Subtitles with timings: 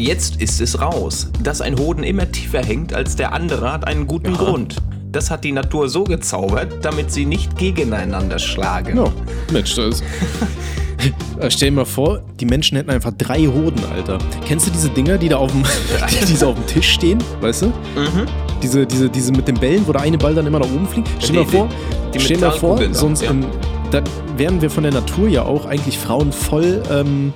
[0.00, 1.28] Jetzt ist es raus.
[1.42, 4.38] Dass ein Hoden immer tiefer hängt als der andere, hat einen guten Ja.
[4.38, 4.76] Grund.
[5.12, 8.96] Das hat die Natur so gezaubert, damit sie nicht gegeneinander schlagen.
[8.96, 9.12] Ja,
[9.52, 10.02] Mensch, das.
[11.38, 14.18] Äh, Stell dir mal vor, die Menschen hätten einfach drei Hoden, Alter.
[14.46, 15.62] Kennst du diese Dinger, die da auf dem,
[16.28, 17.66] die so auf dem Tisch stehen, weißt du?
[17.68, 18.26] Mhm.
[18.62, 21.08] Diese, diese, diese mit den Bällen, wo der eine Ball dann immer nach oben fliegt.
[21.18, 21.68] Stell dir Die- mal vor,
[22.12, 23.30] die- die stell dir mal vor, sonst ja.
[23.30, 23.46] ähm,
[23.90, 24.02] da
[24.36, 27.32] wären wir von der Natur ja auch eigentlich Frauen voll ähm,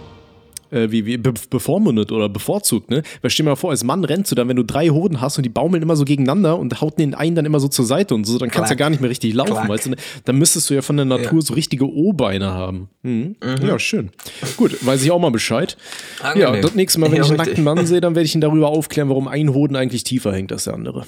[0.75, 3.02] äh, wie, wie be bevormundet oder bevorzugt, ne?
[3.22, 5.36] Weil stell dir mal vor, als Mann rennst du dann, wenn du drei Hoden hast
[5.39, 8.14] und die baumeln immer so gegeneinander und hauten den einen dann immer so zur Seite
[8.14, 9.68] und so, dann kannst du ja gar nicht mehr richtig laufen, Klack.
[9.68, 9.94] weißt du?
[10.25, 11.40] Dann müsstest du ja von der Natur Ja.
[11.40, 12.89] so richtige O-Beine haben.
[13.02, 13.36] Mhm.
[13.66, 14.11] Ja, schön.
[14.57, 15.76] Gut, weiß ich auch mal Bescheid.
[16.22, 16.63] Ja, Angenehm.
[16.63, 18.68] das nächste Mal, wenn Ja, ich einen nackten Mann sehe, dann werde ich ihn darüber
[18.68, 21.07] aufklären, warum ein Hoden eigentlich tiefer hängt als der andere.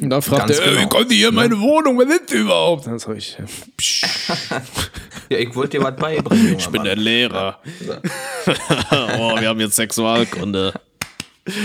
[0.00, 0.80] Und da fragt Ganz er, genau.
[0.82, 1.98] wie kommt ihr hier in meine Wohnung?
[1.98, 2.86] Wer sind Sie überhaupt?
[2.86, 3.36] Dann sag ich,
[3.76, 4.04] psch,
[5.32, 6.58] Ja, ich wollte dir was beibringen.
[6.58, 7.58] ich bin der Lehrer.
[9.18, 10.74] oh, wir haben jetzt Sexualkunde.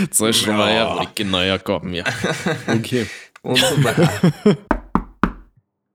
[0.10, 2.06] Zeig schon mal her, wo die Kinder herkommen, ja.
[2.68, 3.08] Okay.
[3.42, 4.10] Und so weiter.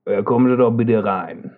[0.07, 1.55] Ja, kommen Sie doch bitte rein.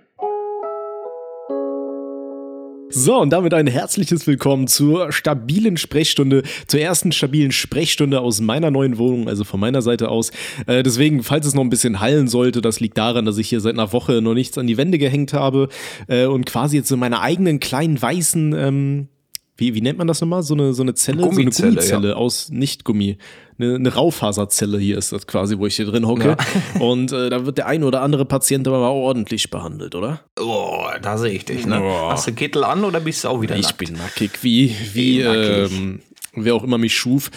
[2.98, 8.72] So, und damit ein herzliches Willkommen zur stabilen Sprechstunde, zur ersten stabilen Sprechstunde aus meiner
[8.72, 10.32] neuen Wohnung, also von meiner Seite aus.
[10.66, 13.60] Äh, deswegen, falls es noch ein bisschen hallen sollte, das liegt daran, dass ich hier
[13.60, 15.68] seit einer Woche noch nichts an die Wände gehängt habe
[16.08, 19.10] äh, und quasi jetzt in meiner eigenen kleinen weißen, ähm,
[19.58, 20.44] wie, wie nennt man das nochmal?
[20.44, 23.18] So eine, so eine Zelle, Gummizelle, so eine Gummizelle aus Nicht-Gummi.
[23.58, 26.36] Eine, eine Raufaserzelle hier ist das quasi, wo ich hier drin hocke.
[26.80, 30.22] Und äh, da wird der ein oder andere Patient aber mal ordentlich behandelt, oder?
[30.40, 31.80] Oh, da sehe ich dich, ne?
[31.80, 32.12] Boah.
[32.12, 33.78] Hast du Kittel an oder bist du auch wieder Ich nackt?
[33.78, 35.72] bin nackig, wie, wie, Wie nackig.
[35.72, 36.00] ähm,
[36.36, 37.32] wer auch immer mich schuf.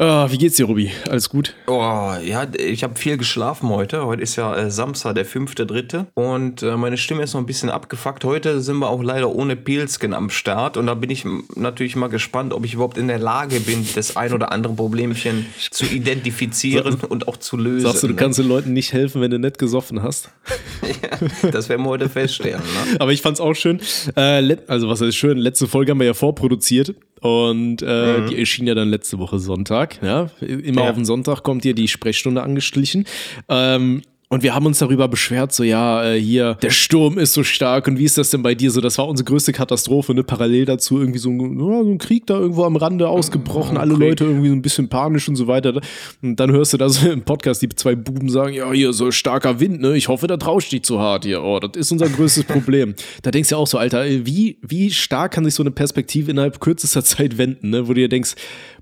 [0.00, 0.92] Ah, wie geht's dir, Ruby?
[1.10, 1.54] Alles gut?
[1.66, 4.06] Oh, ja, ich habe viel geschlafen heute.
[4.06, 6.06] Heute ist ja äh, Samstag, der fünfte, dritte.
[6.14, 8.22] Und äh, meine Stimme ist noch ein bisschen abgefuckt.
[8.22, 10.76] Heute sind wir auch leider ohne Pilzken am Start.
[10.76, 11.24] Und da bin ich
[11.56, 15.46] natürlich mal gespannt, ob ich überhaupt in der Lage bin, das ein oder andere Problemchen
[15.72, 17.86] zu identifizieren und auch zu lösen.
[17.88, 18.20] Sagst du, du ne?
[18.20, 20.30] kannst den Leuten nicht helfen, wenn du nicht gesoffen hast?
[21.50, 22.60] Das werden wir heute feststellen.
[22.60, 22.96] Ne?
[23.00, 23.80] Aber ich fand's auch schön.
[24.14, 25.38] Äh, also, was heißt schön?
[25.38, 26.94] Letzte Folge haben wir ja vorproduziert.
[27.20, 30.00] Und äh, die erschien ja dann letzte Woche Sonntag.
[30.02, 30.30] Ja?
[30.40, 30.90] Immer Ja.
[30.90, 33.04] auf den Sonntag kommt hier die Sprechstunde angeschlichen.
[33.48, 37.42] Ähm, und wir haben uns darüber beschwert, so ja, äh, hier, der Sturm ist so
[37.42, 38.80] stark und wie ist das denn bei dir so?
[38.82, 40.22] Das war unsere größte Katastrophe, ne?
[40.22, 43.94] Parallel dazu irgendwie so ein, so ein Krieg da irgendwo am Rande ausgebrochen, alle.
[43.94, 45.80] Leute irgendwie so ein bisschen panisch und so weiter.
[46.22, 49.10] Und dann hörst du da so im Podcast die zwei Buben sagen, ja, hier so
[49.10, 49.96] starker Wind, ne?
[49.96, 51.42] Ich hoffe, das rauscht nicht zu hart hier.
[51.42, 52.94] Oh, das ist unser größtes Problem.
[53.22, 55.70] Da denkst du ja auch so, Alter, ey, wie, wie stark kann sich so eine
[55.70, 57.88] Perspektive innerhalb kürzester Zeit wenden, ne?
[57.88, 58.34] Wo du dir denkst,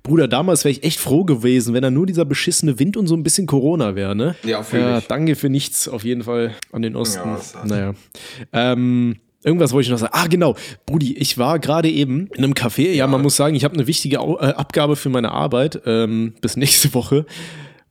[0.07, 3.17] Bruder, damals wäre ich echt froh gewesen, wenn da nur dieser beschissene Wind und so
[3.17, 4.37] ein bisschen Corona wäre, ne?
[4.45, 5.07] Ja, fühl ja ich.
[5.09, 7.29] danke für nichts auf jeden Fall an den Osten.
[7.29, 7.95] Ja, naja.
[8.53, 10.13] Ähm, Irgendwas wollte ich noch sagen.
[10.13, 10.57] Ah, genau.
[10.87, 12.91] Brudi, ich war gerade eben in einem Café.
[12.93, 16.57] Ja, man muss sagen, ich habe eine wichtige äh, Abgabe für meine Arbeit ähm, bis
[16.57, 17.27] nächste Woche.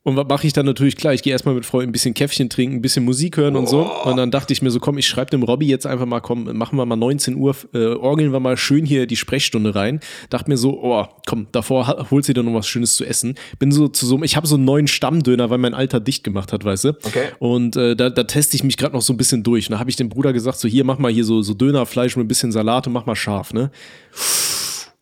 [0.06, 1.16] Und was mache ich dann natürlich klar?
[1.16, 3.92] Ich gehe erstmal mit Freunden ein bisschen Käffchen trinken, ein bisschen Musik hören und so.
[4.04, 6.44] Und dann dachte ich mir so, komm, ich schreibe dem Robby jetzt einfach mal, komm,
[6.56, 10.00] machen wir mal 19 Uhr, äh, orgeln wir mal schön hier die Sprechstunde rein.
[10.30, 13.34] Dachte mir so, oh, komm, davor holst du dir noch was Schönes zu essen.
[13.58, 16.54] Bin so zu so, ich habe so einen neuen Stammdöner, weil mein Alter dicht gemacht
[16.54, 16.90] hat, weißt du?
[17.02, 17.30] Okay.
[17.40, 19.70] Und äh, da, da teste ich mich gerade noch so ein bisschen durch.
[19.70, 22.16] Und da habe ich dem Bruder gesagt, so hier, mach mal hier so, so Dönerfleisch
[22.16, 23.72] mit ein bisschen Salat und mach mal scharf, ne?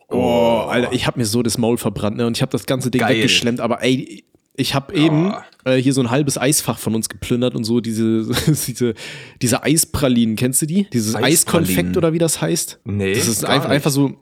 [0.08, 2.26] Oh, Alter, ich habe mir so das Maul verbrannt, ne?
[2.26, 3.18] Und ich habe das ganze Ding Geil.
[3.18, 4.24] weggeschlemmt, aber ey,
[4.56, 5.34] ich habe eben
[5.66, 8.26] äh, hier so ein halbes Eisfach von uns geplündert und so diese,
[8.68, 8.94] diese,
[9.42, 10.88] diese Eispralinen, kennst du die?
[10.92, 11.16] Dieses.
[11.16, 12.80] Eiskonfekt oder wie das heißt?
[12.86, 14.16] Nee, Das ist einfach, einfach so,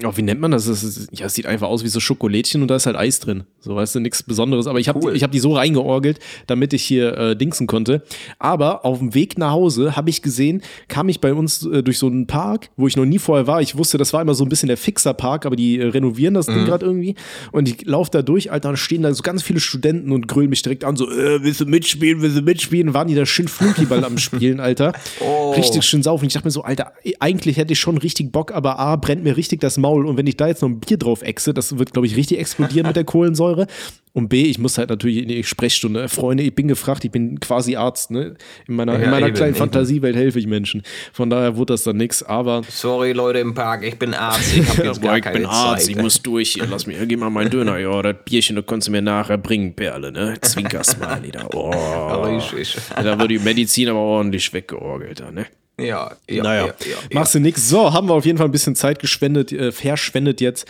[0.00, 0.66] ja, wie nennt man das?
[0.66, 3.20] das ist, ja, es sieht einfach aus wie so Schokolädchen und da ist halt Eis
[3.20, 3.44] drin.
[3.60, 4.66] So, weißt du, nichts Besonderes.
[4.66, 5.16] Aber ich habe Cool.
[5.16, 8.02] ich hab die so reingeorgelt, damit ich hier äh, dingsen konnte.
[8.38, 11.98] Aber auf dem Weg nach Hause habe ich gesehen, kam ich bei uns äh, durch
[11.98, 13.60] so einen Park, wo ich noch nie vorher war.
[13.60, 16.46] Ich wusste, das war immer so ein bisschen der Fixer-Park, aber die äh, renovieren das
[16.48, 16.54] Mhm.
[16.54, 17.14] Ding gerade irgendwie.
[17.50, 20.50] Und ich laufe da durch, Alter, und stehen da so ganz viele Studenten und grölen
[20.50, 22.94] mich direkt an, so, äh, willst du mitspielen, willst du mitspielen?
[22.94, 24.92] Waren die da schön Flunkyball am Spielen, Alter.
[25.20, 25.52] Oh.
[25.52, 26.26] Richtig schön saufen.
[26.26, 29.36] Ich dachte mir so, Alter, eigentlich hätte ich schon richtig Bock, aber A, brennt mir
[29.36, 30.06] richtig das Maul.
[30.06, 32.38] Und wenn ich da jetzt noch ein Bier drauf exe, das wird, glaube ich, richtig
[32.38, 33.66] explodieren mit der Kohlensäure.
[34.14, 36.08] Und B, ich muss halt natürlich in die Sprechstunde.
[36.08, 38.34] Freunde, ich bin gefragt, ich bin quasi Arzt, ne?
[38.66, 39.58] In meiner, in Ja, meiner eben, kleinen eben.
[39.58, 40.82] Fantasiewelt helfe ich Menschen.
[41.12, 42.62] Von daher wurde das dann nix, aber.
[42.68, 45.94] Sorry, Leute im Park, ich bin Arzt, ich jetzt gar ich keine bin Arzt, Zeit.
[45.96, 46.66] ich muss durch hier.
[46.68, 47.78] Lass mich, gib mal meinen Döner.
[47.78, 50.34] Ja, das Bierchen, das kannst du mir nachher bringen, Perle, ne?
[50.40, 51.46] Zwinkersmiley da.
[51.54, 51.70] Oh.
[52.56, 52.76] Richtig.
[52.96, 55.46] Da wird die Medizin aber ordentlich weggeorgelt, da, ne?
[55.80, 57.68] Ja, ja, Naja, ja, ja, machst du nix.
[57.68, 60.66] So, haben wir auf jeden Fall ein bisschen Zeit gespendet, äh, verschwendet jetzt.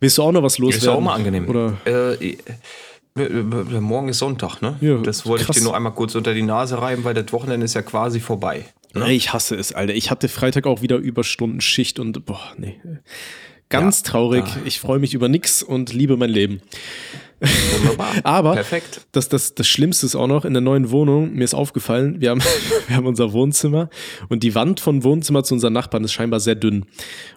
[0.00, 0.78] Willst du auch noch was loswerden?
[0.80, 1.48] Ist ja auch mal angenehm.
[1.48, 1.76] Oder?
[1.86, 2.36] Äh, äh,
[3.16, 4.76] äh, morgen ist Sonntag, ne?
[4.80, 5.56] Ja, das wollte krass.
[5.56, 8.20] ich dir nur einmal kurz unter die Nase reiben, weil das Wochenende ist ja quasi
[8.20, 8.64] vorbei.
[8.92, 9.94] Nee, Ich hasse es, Alter.
[9.94, 12.78] Ich hatte Freitag auch wieder Überstunden, Schicht und boah, nee.
[13.68, 14.44] Ganz Ja, traurig.
[14.44, 16.60] da- Ich freue mich über nix und liebe mein Leben.
[17.46, 18.14] Wunderbar.
[18.24, 19.06] Aber Perfekt.
[19.12, 22.30] Das, das, das Schlimmste ist auch noch, in der neuen Wohnung, mir ist aufgefallen, wir
[22.30, 22.42] haben,
[22.86, 23.88] wir haben unser Wohnzimmer
[24.28, 26.86] und die Wand von Wohnzimmer zu unseren Nachbarn ist scheinbar sehr dünn.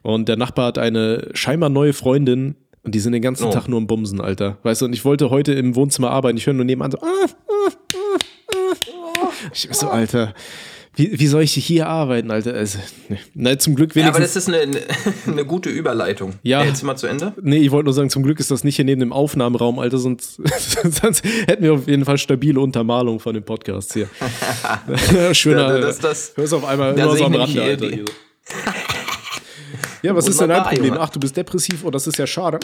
[0.03, 3.51] Und der Nachbar hat eine scheinbar neue Freundin und die sind den ganzen Oh.
[3.51, 4.57] Tag nur im Bumsen, Alter.
[4.63, 7.05] Weißt du, und ich wollte heute im Wohnzimmer arbeiten, ich höre nur nebenan so, ah,
[7.25, 8.73] ah, ah,
[9.21, 9.29] ah.
[9.51, 10.33] ich so, Alter.
[10.97, 12.53] Wie, wie soll ich hier arbeiten, Alter?
[12.55, 12.79] Also.
[13.35, 14.45] Na, zum Glück Ja, aber wenigstens.
[14.45, 14.81] das ist eine,
[15.31, 16.33] eine gute Überleitung.
[16.43, 16.63] Ja.
[16.63, 17.33] Jetzt mal zu Ende.
[17.41, 19.99] Nee, ich wollte nur sagen, zum Glück ist das nicht hier neben dem Aufnahmeraum, Alter,
[19.99, 20.41] sonst,
[20.83, 24.09] sonst hätten wir auf jeden Fall stabile Untermalung von dem Podcast hier.
[25.33, 25.75] Schöner.
[25.75, 27.87] Ja, das- das- hörst auf einmal immer so am Rande, Alter.
[27.89, 28.05] hier.
[30.03, 30.97] Ja, was ist denn dein Wunderbar, Problem?
[30.99, 32.59] Ach, du bist depressiv, oh, das ist ja schade.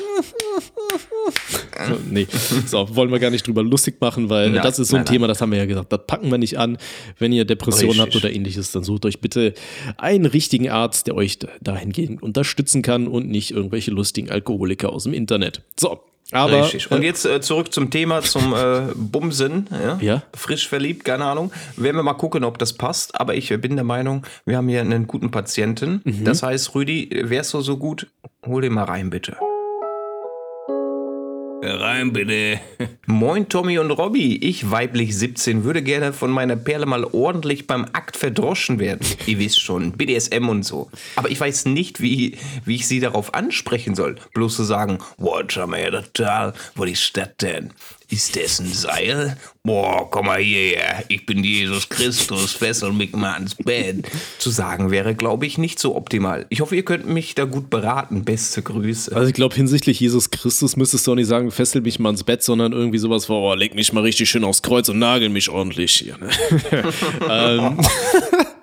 [1.88, 2.27] So, nee,
[2.65, 5.13] so, wollen wir gar nicht drüber lustig machen, weil Nein, das ist so ein nein,
[5.13, 6.77] Thema, das haben wir ja gesagt, das packen wir nicht an.
[7.19, 9.53] Wenn ihr Depressionen habt oder ähnliches, dann sucht euch bitte
[9.97, 15.13] einen richtigen Arzt, der euch dahingehend unterstützen kann und nicht irgendwelche lustigen Alkoholiker aus dem
[15.13, 15.62] Internet.
[15.80, 16.00] So,
[16.33, 16.89] aber Richtig.
[16.89, 19.68] Und jetzt äh, zurück zum Thema, zum äh, Bumsen.
[19.71, 19.97] Ja?
[20.01, 20.24] Ja.
[20.33, 21.51] Frisch verliebt, keine Ahnung.
[21.75, 23.19] Werden wir mal gucken, ob das passt.
[23.19, 26.01] Aber ich bin der Meinung, wir haben hier einen guten Patienten.
[26.03, 26.24] Mhm.
[26.24, 28.07] Das heißt, Rüdi, wärst du so gut?
[28.45, 29.38] Hol den mal rein, bitte.
[31.65, 32.60] Rein bitte.
[33.06, 37.86] Moin Tommy und Robby, ich weiblich 17 würde gerne von meiner Perle mal ordentlich beim
[37.94, 39.07] Akt verdroschen werden.
[39.27, 40.89] Ihr wisst schon, BDSM und so.
[41.15, 44.15] Aber ich weiß nicht, wie, wie ich sie darauf ansprechen soll.
[44.33, 47.71] Bloß zu sagen, boah, schau mal her, total, wo ist das denn?
[48.09, 49.38] Ist das ein Seil?
[49.63, 54.05] Boah, komm mal hierher, ich bin Jesus Christus, fessel mich mal ans Bett.
[54.38, 56.45] Zu sagen wäre, glaube ich, nicht so optimal.
[56.50, 58.25] Ich hoffe, ihr könnt mich da gut beraten.
[58.25, 59.15] Beste Grüße.
[59.15, 62.23] Also ich glaube, hinsichtlich Jesus Christus müsstest du auch nicht sagen, fessel mich mal ins
[62.23, 65.29] Bett, sondern irgendwie sowas vor, oh, leg mich mal richtig schön aufs Kreuz und nagel
[65.29, 66.17] mich ordentlich hier.
[66.17, 66.29] Ne?
[67.29, 67.79] ähm,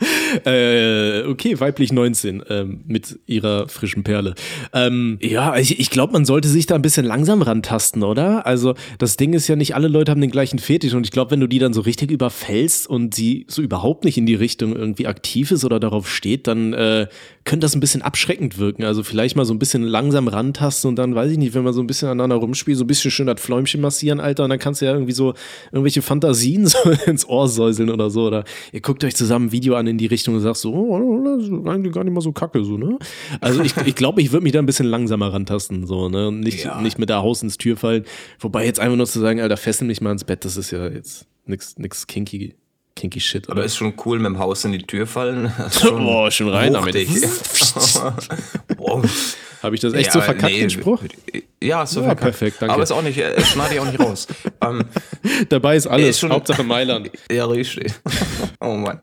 [0.44, 4.34] äh, okay, weiblich 19 ähm, mit ihrer frischen Perle.
[4.72, 8.46] Ähm, ja, ich, ich glaube, man sollte sich da ein bisschen langsam rantasten, oder?
[8.46, 11.30] Also das Ding ist ja nicht, alle Leute haben den gleichen Fetisch und ich glaube,
[11.30, 14.74] wenn du die dann so richtig überfällst und sie so überhaupt nicht in die Richtung
[14.74, 17.06] irgendwie aktiv ist oder darauf steht, dann äh,
[17.44, 18.84] könnte das ein bisschen abschreckend wirken.
[18.84, 21.72] Also vielleicht mal so ein bisschen langsam rantasten und dann, weiß ich nicht, wenn man
[21.72, 24.58] so ein bisschen aneinander rumspielt, so ein bisschen schön das Fläumchen massieren, Alter, und dann
[24.58, 25.34] kannst du ja irgendwie so
[25.72, 28.26] irgendwelche Fantasien so ins Ohr säuseln oder so.
[28.26, 31.24] Oder ihr guckt euch zusammen ein Video an in die Richtung und sagt so, oh,
[31.38, 32.98] das ist eigentlich gar nicht mal so kacke, so, ne?
[33.40, 36.28] Also ich glaube, ich, glaub, ich würde mich da ein bisschen langsamer rantasten, so, ne?
[36.28, 36.80] Und nicht, Ja.
[36.80, 38.04] nicht mit der Haus ins Tür fallen.
[38.40, 40.86] Wobei jetzt einfach nur zu sagen, Alter, fessel mich mal ins Bett, das ist ja
[40.88, 42.54] jetzt nix, nix kinky,
[42.94, 43.64] kinky shit, Aber oder?
[43.66, 45.52] ist schon cool mit dem Haus in die Tür fallen.
[45.70, 46.94] Schon Boah, schon rein damit.
[49.62, 51.02] Habe ich das echt so verkackt, nee, den Spruch?
[51.62, 52.20] Ja, so Ja, verkackt.
[52.20, 52.74] perfekt, danke.
[52.74, 54.28] Aber ist auch nicht, äh, schneide ich auch nicht raus.
[54.62, 54.84] ähm,
[55.48, 57.10] Dabei ist alles, ist schon- Hauptsache Mailand.
[57.32, 57.92] ja, richtig.
[58.60, 59.00] oh Mann.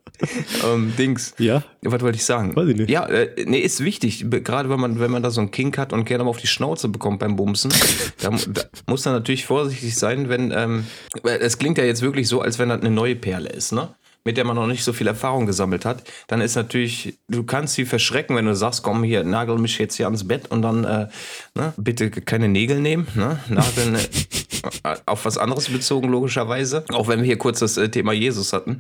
[0.64, 1.34] Ähm, Dings.
[1.38, 1.64] Ja?
[1.82, 2.56] Was wollte ich sagen?
[2.56, 2.90] Weiß ich nicht.
[2.90, 4.26] Ja, äh, nee, ist wichtig.
[4.30, 6.48] Gerade wenn man, wenn man da so einen Kink hat und gerne mal auf die
[6.48, 7.74] Schnauze bekommt beim Bumsen,
[8.22, 10.86] da, da muss man natürlich vorsichtig sein, wenn, ähm,
[11.24, 13.90] es klingt ja jetzt wirklich so, als wenn das eine neue Perle ist, ne?
[14.26, 17.74] Mit der man noch nicht so viel Erfahrung gesammelt hat, dann ist natürlich, du kannst
[17.74, 20.86] sie verschrecken, wenn du sagst, komm hier, nagel mich jetzt hier ans Bett und dann,
[20.86, 21.08] äh,
[21.56, 26.86] ne, bitte keine Nägel nehmen, ne, nageln äh, auf was anderes bezogen, logischerweise.
[26.94, 28.80] Auch wenn wir hier kurz das äh, Thema Jesus hatten.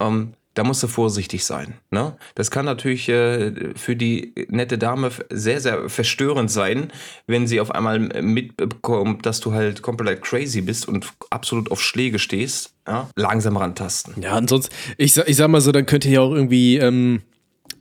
[0.00, 1.74] Ähm, da musst du vorsichtig sein.
[1.90, 2.16] Ne?
[2.34, 6.92] Das kann natürlich äh, für die nette Dame sehr, sehr verstörend sein,
[7.26, 12.18] wenn sie auf einmal mitbekommt, dass du halt komplett crazy bist und absolut auf Schläge
[12.18, 12.74] stehst.
[12.86, 13.08] Ja?
[13.14, 14.20] Langsam rantasten.
[14.20, 17.22] Ja, ansonsten, ich, ich sag mal so, dann könnt ihr ja auch irgendwie, ähm,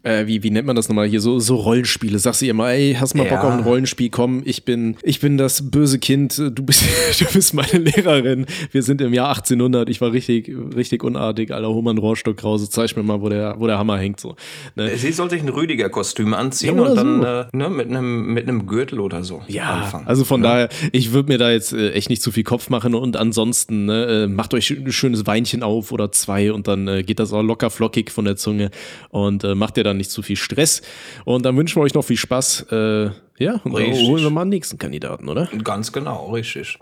[0.04, 2.20] äh, wie, wie nennt man das nochmal hier, so, so Rollenspiele.
[2.20, 3.48] Sagst du ihr mal, ey, hast mal Bock Ja.
[3.48, 6.84] auf ein Rollenspiel, komm, ich bin, ich bin das böse Kind, du bist,
[7.20, 8.46] du bist meine Lehrerin.
[8.72, 12.96] Wir sind im Jahr 1800, ich war richtig, richtig unartig, alter, einen Rohrstock raus, zeig
[12.96, 14.36] mir mal, wo der, wo der Hammer hängt, so.
[14.76, 14.96] Ne?
[14.98, 17.28] Sie soll sich ein Rüdiger-Kostüm anziehen Ja, und dann so.
[17.28, 20.08] äh, ne, mit einem mit einem Gürtel oder so Ja, anfangen.
[20.08, 22.96] also von daher, ich würde mir da jetzt äh, echt nicht zu viel Kopf machen
[22.96, 27.04] und ansonsten ne, äh, macht euch ein schönes Weinchen auf oder zwei und dann äh,
[27.04, 28.70] geht das auch locker flockig von der Zunge
[29.10, 30.82] und äh, macht ihr dann nicht zu viel Stress
[31.26, 32.68] und dann wünschen wir euch noch viel Spaß.
[32.72, 35.50] Äh, ja, und dann holen wir mal den nächsten Kandidaten, oder?
[35.64, 36.78] Ganz genau, richtig.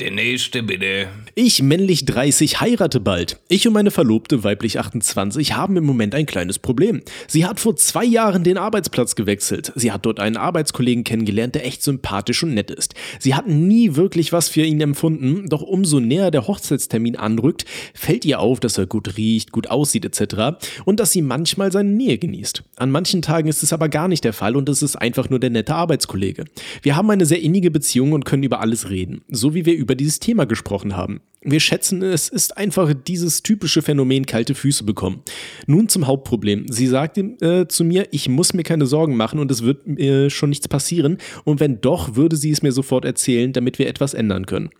[0.00, 1.08] Der nächste bitte.
[1.34, 3.38] Ich, männlich 30, heirate bald.
[3.48, 7.02] Ich und meine Verlobte, weiblich 28, haben im Moment ein kleines Problem.
[7.26, 9.72] Sie hat vor zwei Jahren den Arbeitsplatz gewechselt.
[9.76, 12.94] Sie hat dort einen Arbeitskollegen kennengelernt, der echt sympathisch und nett ist.
[13.18, 18.24] Sie hat nie wirklich was für ihn empfunden, doch umso näher der Hochzeitstermin anrückt, fällt
[18.24, 20.58] ihr auf, dass er gut riecht, gut aussieht etc.
[20.86, 22.62] und dass sie manchmal seine Nähe genießt.
[22.76, 25.40] An manchen Tagen ist es aber gar nicht der Fall und es ist einfach nur
[25.40, 26.46] der nette Arbeitskollege.
[26.80, 29.89] Wir haben eine sehr innige Beziehung und können über alles reden, so wie wir über
[29.90, 31.20] über dieses Thema gesprochen haben.
[31.42, 35.22] Wir schätzen, es ist einfach dieses typische Phänomen kalte Füße bekommen.
[35.66, 36.66] Nun zum Hauptproblem.
[36.68, 40.30] Sie sagte äh, zu mir, ich muss mir keine Sorgen machen und es wird äh,
[40.30, 41.18] schon nichts passieren.
[41.42, 44.70] Und wenn doch, würde sie es mir sofort erzählen, damit wir etwas ändern können.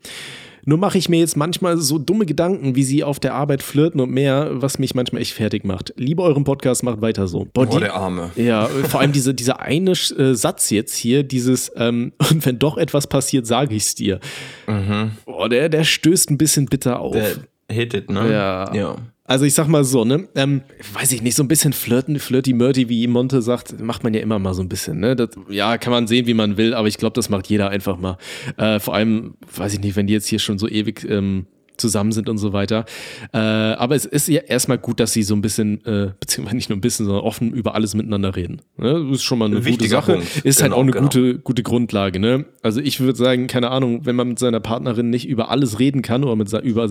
[0.64, 4.00] Nur mache ich mir jetzt manchmal so dumme Gedanken, wie sie auf der Arbeit flirten
[4.00, 5.94] und mehr, was mich manchmal echt fertig macht.
[5.96, 7.46] Liebe euren Podcast, macht weiter so.
[7.52, 8.30] Boah, Boah der Arme.
[8.36, 12.76] Ja, vor allem diese, dieser eine äh, Satz jetzt hier, dieses, ähm, und wenn doch
[12.76, 14.20] etwas passiert, sage ich es dir.
[14.66, 15.12] Mhm.
[15.24, 17.12] Boah, der, der stößt ein bisschen bitter auf.
[17.12, 17.36] Der
[17.70, 18.30] hittet, ne?
[18.30, 18.74] Ja.
[18.74, 18.96] ja.
[19.30, 22.88] Also ich sag mal so, ne, ähm, weiß ich nicht, so ein bisschen flirten, flirty-murty,
[22.88, 25.14] wie Monte sagt, macht man ja immer mal so ein bisschen, ne?
[25.14, 27.96] Das, ja, kann man sehen, wie man will, aber ich glaube, das macht jeder einfach
[27.96, 28.18] mal.
[28.56, 31.46] Äh, vor allem, weiß ich nicht, wenn die jetzt hier schon so ewig ähm,
[31.76, 32.86] zusammen sind und so weiter.
[33.32, 36.68] Äh, aber es ist ja erstmal gut, dass sie so ein bisschen, äh, beziehungsweise nicht
[36.68, 38.62] nur ein bisschen, sondern offen über alles miteinander reden.
[38.78, 39.06] Ne?
[39.10, 40.14] Das ist schon mal eine gute Sache.
[40.14, 40.44] Punkt.
[40.44, 41.04] Ist halt genau, halt auch eine genau.
[41.04, 42.18] gute, gute Grundlage.
[42.18, 42.46] Ne?
[42.62, 46.02] Also ich würde sagen, keine Ahnung, wenn man mit seiner Partnerin nicht über alles reden
[46.02, 46.88] kann oder mit über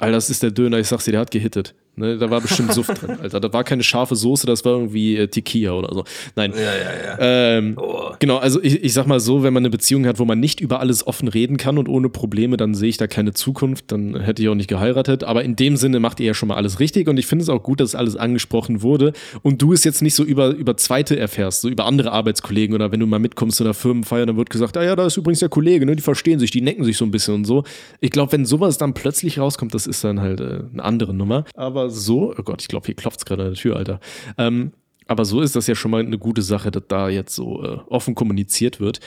[0.00, 1.74] Alter, das ist der Döner, ich sag's dir, der hat gehittet.
[2.00, 3.40] Ne, da war bestimmt Suft drin, Alter.
[3.40, 6.04] Da war keine scharfe Soße, das war irgendwie äh, Tequila oder so.
[6.34, 6.54] Nein.
[6.56, 6.68] Ja, ja,
[7.04, 7.18] ja.
[7.20, 8.12] Ähm, oh.
[8.18, 10.60] Genau, also ich, ich sag mal so, wenn man eine Beziehung hat, wo man nicht
[10.60, 14.18] über alles offen reden kann und ohne Probleme, dann sehe ich da keine Zukunft, dann
[14.18, 15.24] hätte ich auch nicht geheiratet.
[15.24, 17.50] Aber in dem Sinne macht ihr ja schon mal alles richtig und ich finde es
[17.50, 21.18] auch gut, dass alles angesprochen wurde und du es jetzt nicht so über, über Zweite
[21.18, 24.48] erfährst, so über andere Arbeitskollegen oder wenn du mal mitkommst zu einer Firmenfeier, dann wird
[24.48, 26.96] gesagt, ah ja, da ist übrigens der Kollege, ne, die verstehen sich, die necken sich
[26.96, 27.64] so ein bisschen und so.
[28.00, 31.44] Ich glaube, wenn sowas dann plötzlich rauskommt, das ist dann halt äh, eine andere Nummer.
[31.54, 34.00] Aber so, oh Gott, ich glaube, hier klopft es gerade an der Tür, Alter.
[34.38, 34.72] Ähm,
[35.06, 37.78] aber so ist das ja schon mal eine gute Sache, dass da jetzt so äh,
[37.88, 39.00] offen kommuniziert wird.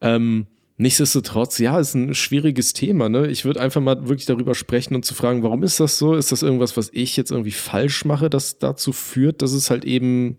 [0.00, 0.46] Ähm,
[0.78, 3.10] nichtsdestotrotz, ja, ist ein schwieriges Thema.
[3.10, 3.26] Ne?
[3.26, 6.14] Ich würde einfach mal wirklich darüber sprechen und zu fragen, warum ist das so?
[6.14, 9.84] Ist das irgendwas, was ich jetzt irgendwie falsch mache, das dazu führt, dass es halt
[9.84, 10.38] eben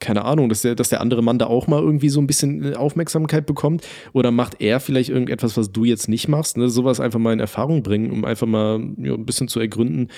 [0.00, 2.72] keine Ahnung, dass der, dass der andere Mann da auch mal irgendwie so ein bisschen
[2.72, 3.86] äh, Aufmerksamkeit bekommt?
[4.12, 6.56] Oder macht er vielleicht irgendetwas, was du jetzt nicht machst?
[6.56, 6.68] Ne?
[6.68, 10.08] Sowas einfach mal in Erfahrung bringen, um einfach mal ja, ein bisschen zu ergründen,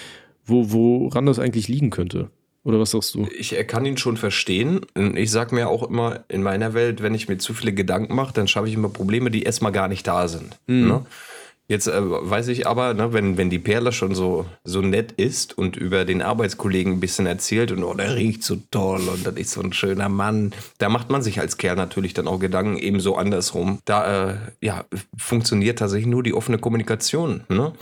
[0.51, 2.31] wo, woran das eigentlich liegen könnte.
[2.63, 3.27] Oder was sagst du?
[3.39, 4.81] Ich kann ihn schon verstehen.
[5.15, 8.35] Ich sage mir auch immer, in meiner Welt, wenn ich mir zu viele Gedanken mache,
[8.35, 10.59] dann schaffe ich immer Probleme, die erstmal gar nicht da sind.
[10.67, 10.89] Mhm.
[10.89, 11.07] Ne?
[11.71, 15.57] Jetzt äh, weiß ich aber, ne, wenn, wenn die Perle schon so, so nett ist
[15.57, 19.37] und über den Arbeitskollegen ein bisschen erzählt und oh, der riecht so toll und das
[19.37, 22.77] ist so ein schöner Mann, da macht man sich als Kerl natürlich dann auch Gedanken
[22.77, 23.79] ebenso andersrum.
[23.85, 24.85] Da äh, ja,
[25.17, 27.43] funktioniert tatsächlich nur die offene Kommunikation.
[27.49, 27.73] Ne?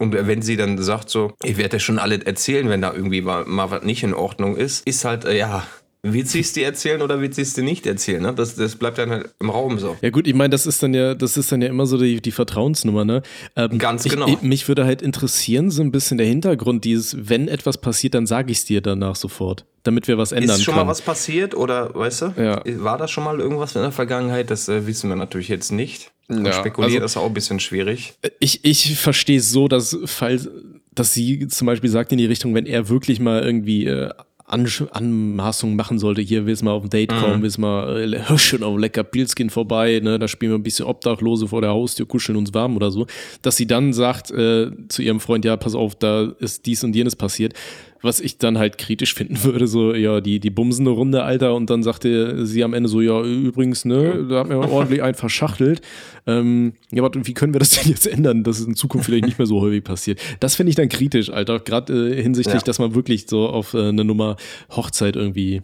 [0.00, 3.20] Und wenn sie dann sagt so, ich werde dir schon alles erzählen, wenn da irgendwie
[3.20, 5.66] mal, mal was nicht in Ordnung ist, ist halt, äh, ja,
[6.02, 8.22] wird sie es dir erzählen oder wird sie es dir nicht erzählen?
[8.22, 8.32] Ne?
[8.32, 9.98] Das, das bleibt dann halt im Raum so.
[10.00, 12.22] Ja gut, ich meine, das ist dann ja, das ist dann ja immer so die,
[12.22, 13.22] die Vertrauensnummer, ne?
[13.56, 14.26] Ähm, Ganz genau.
[14.26, 18.26] Ich, mich würde halt interessieren, so ein bisschen der Hintergrund dieses, wenn etwas passiert, dann
[18.26, 20.58] sage ich es dir danach sofort, damit wir was ändern können.
[20.60, 20.86] Ist schon können.
[20.86, 22.34] mal was passiert oder, weißt du?
[22.38, 22.62] Ja.
[22.82, 24.50] War das schon mal irgendwas in der Vergangenheit?
[24.50, 26.10] Das äh, wissen wir natürlich jetzt nicht.
[26.30, 28.14] Ja, spekulieren also, ist auch ein bisschen schwierig.
[28.38, 30.48] Ich, ich verstehe es so, dass, falls,
[30.94, 34.10] dass sie zum Beispiel sagt in die Richtung, wenn er wirklich mal irgendwie äh,
[34.46, 37.42] An Anmaßungen machen sollte, hier willst du mal auf ein Date kommen, mhm.
[37.42, 41.48] willst mal äh, schön auf lecker Pilzkin vorbei, ne, da spielen wir ein bisschen Obdachlose
[41.48, 43.06] vor der Haustür, kuscheln uns warm oder so,
[43.42, 46.94] dass sie dann sagt äh, zu ihrem Freund, ja, pass auf, da ist dies und
[46.94, 47.54] jenes passiert
[48.02, 51.70] was ich dann halt kritisch finden würde, so, ja, die, die bumsende Runde, Alter, und
[51.70, 55.82] dann sagte sie am Ende so, ja, übrigens, ne, da hat mir ordentlich einen verschachtelt.
[56.26, 59.26] Ähm, ja, warte, wie können wir das denn jetzt ändern, dass es in Zukunft vielleicht
[59.26, 60.20] nicht mehr so häufig passiert?
[60.40, 62.64] Das finde ich dann kritisch, Alter, gerade äh, hinsichtlich, ja.
[62.64, 64.36] dass man wirklich so auf äh, eine Nummer
[64.70, 65.62] Hochzeit irgendwie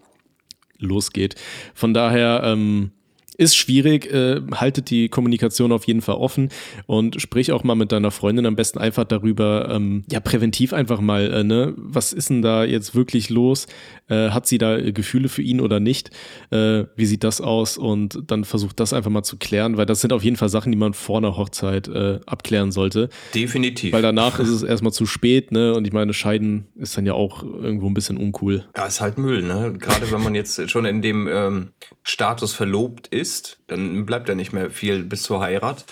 [0.78, 1.36] losgeht.
[1.74, 2.90] Von daher, ähm,
[3.38, 6.50] ist schwierig, äh, haltet die Kommunikation auf jeden Fall offen
[6.86, 11.00] und sprich auch mal mit deiner Freundin am besten einfach darüber, ähm, ja, präventiv einfach
[11.00, 13.66] mal, äh, ne, was ist denn da jetzt wirklich los?
[14.08, 16.10] Äh, hat sie da Gefühle für ihn oder nicht?
[16.50, 17.76] Äh, wie sieht das aus?
[17.76, 20.72] Und dann versucht das einfach mal zu klären, weil das sind auf jeden Fall Sachen,
[20.72, 23.10] die man vor einer Hochzeit äh, abklären sollte.
[23.34, 23.92] Definitiv.
[23.92, 25.74] Weil danach ist es erstmal zu spät, ne?
[25.74, 28.64] Und ich meine, Scheiden ist dann ja auch irgendwo ein bisschen uncool.
[28.76, 29.74] Ja, ist halt Müll, ne?
[29.78, 31.70] Gerade wenn man jetzt schon in dem ähm,
[32.02, 35.84] Status verlobt ist ist, dann bleibt ja nicht mehr viel bis zur Heirat.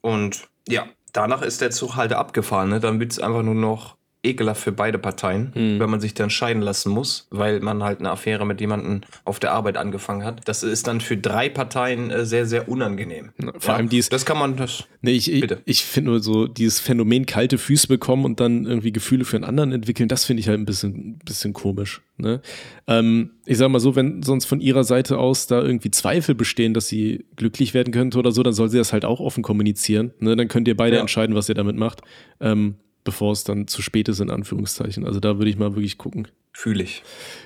[0.00, 2.70] Und ja, danach ist der Zug halt abgefahren.
[2.70, 2.80] Ne?
[2.80, 5.78] Dann wird es einfach nur noch ekelhaft für beide Parteien, mhm.
[5.78, 9.38] wenn man sich dann scheiden lassen muss, weil man halt eine Affäre mit jemandem auf
[9.38, 10.40] der Arbeit angefangen hat.
[10.46, 13.30] Das ist dann für drei Parteien äh, sehr, sehr unangenehm.
[13.58, 14.08] Vor ja, allem dies.
[14.08, 14.84] Das kann man das.
[15.02, 18.90] Nee, ich, ich, ich finde nur so dieses Phänomen kalte Füße bekommen und dann irgendwie
[18.90, 22.02] Gefühle für einen anderen entwickeln, das finde ich halt ein bisschen, bisschen komisch.
[22.16, 22.40] Ne?
[22.88, 26.74] Ähm, ich sag mal so, wenn sonst von ihrer Seite aus da irgendwie Zweifel bestehen,
[26.74, 30.12] dass sie glücklich werden könnte oder so, dann soll sie das halt auch offen kommunizieren.
[30.18, 30.34] Ne?
[30.34, 31.00] Dann könnt ihr beide ja.
[31.00, 32.02] entscheiden, was ihr damit macht.
[32.40, 32.74] Ähm,
[33.08, 35.06] bevor es dann zu spät ist, in Anführungszeichen.
[35.06, 36.28] Also da würde ich mal wirklich gucken.
[36.52, 37.02] Fühle ich.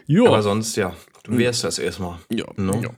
[0.09, 0.26] Jo.
[0.26, 2.19] Aber sonst, ja, du wärst das erstmal.
[2.33, 2.47] Ja.
[2.57, 2.83] No?
[2.83, 2.90] ja.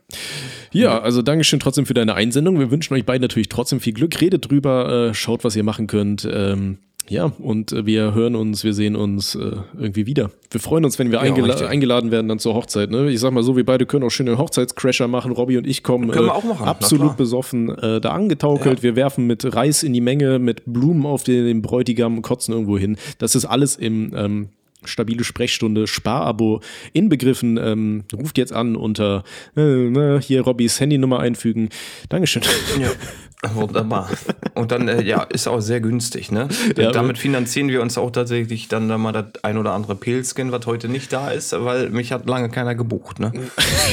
[0.73, 2.59] Ja, also Dankeschön trotzdem für deine Einsendung.
[2.59, 4.19] Wir wünschen euch beiden natürlich trotzdem viel Glück.
[4.19, 6.27] Redet drüber, äh, schaut, was ihr machen könnt.
[6.33, 10.31] Ähm, ja, und äh, wir hören uns, wir sehen uns äh, irgendwie wieder.
[10.51, 11.69] Wir freuen uns, wenn wir eingela richtig.
[11.69, 12.91] eingeladen werden dann zur Hochzeit.
[12.91, 13.11] Ne?
[13.11, 15.33] Ich sag mal so, wir beide können auch schön den Hochzeitscrasher machen.
[15.33, 16.31] Robby und ich kommen äh,
[16.65, 18.83] absolut besoffen äh, da angetaukelt.
[18.83, 22.79] Wir werfen mit Reis in die Menge, mit Blumen auf den, den Bräutigam, kotzen irgendwo
[22.79, 22.97] hin.
[23.19, 24.49] Das ist alles im ähm,
[24.85, 26.61] stabile Sprechstunde, Sparabo
[26.93, 27.59] inbegriffen.
[27.59, 29.25] Ähm, ruft jetzt an unter
[29.57, 31.69] äh, ne, hier Robbys Handynummer einfügen.
[32.09, 32.43] Dankeschön.
[32.81, 32.89] Ja,
[33.55, 34.09] wunderbar.
[34.55, 36.49] Und dann, äh, ja, ist auch sehr günstig, ne?
[36.77, 40.53] Ja, Damit finanzieren wir uns auch tatsächlich dann da mal das ein oder andere Pilzkin,
[40.53, 43.33] was heute nicht da ist, weil mich hat lange keiner gebucht, ne?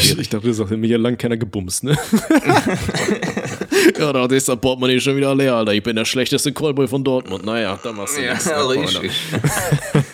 [0.01, 1.97] Ich dachte, du sagst, mich hat lang keiner gebumst, ne?
[3.99, 5.73] ja, da ist der Portemonnaie schon wieder leer, Alter.
[5.73, 7.45] Ich bin der schlechteste Callboy von Dortmund.
[7.45, 8.45] Naja, da machst du nichts.
[8.45, 9.09] ne, Freunde.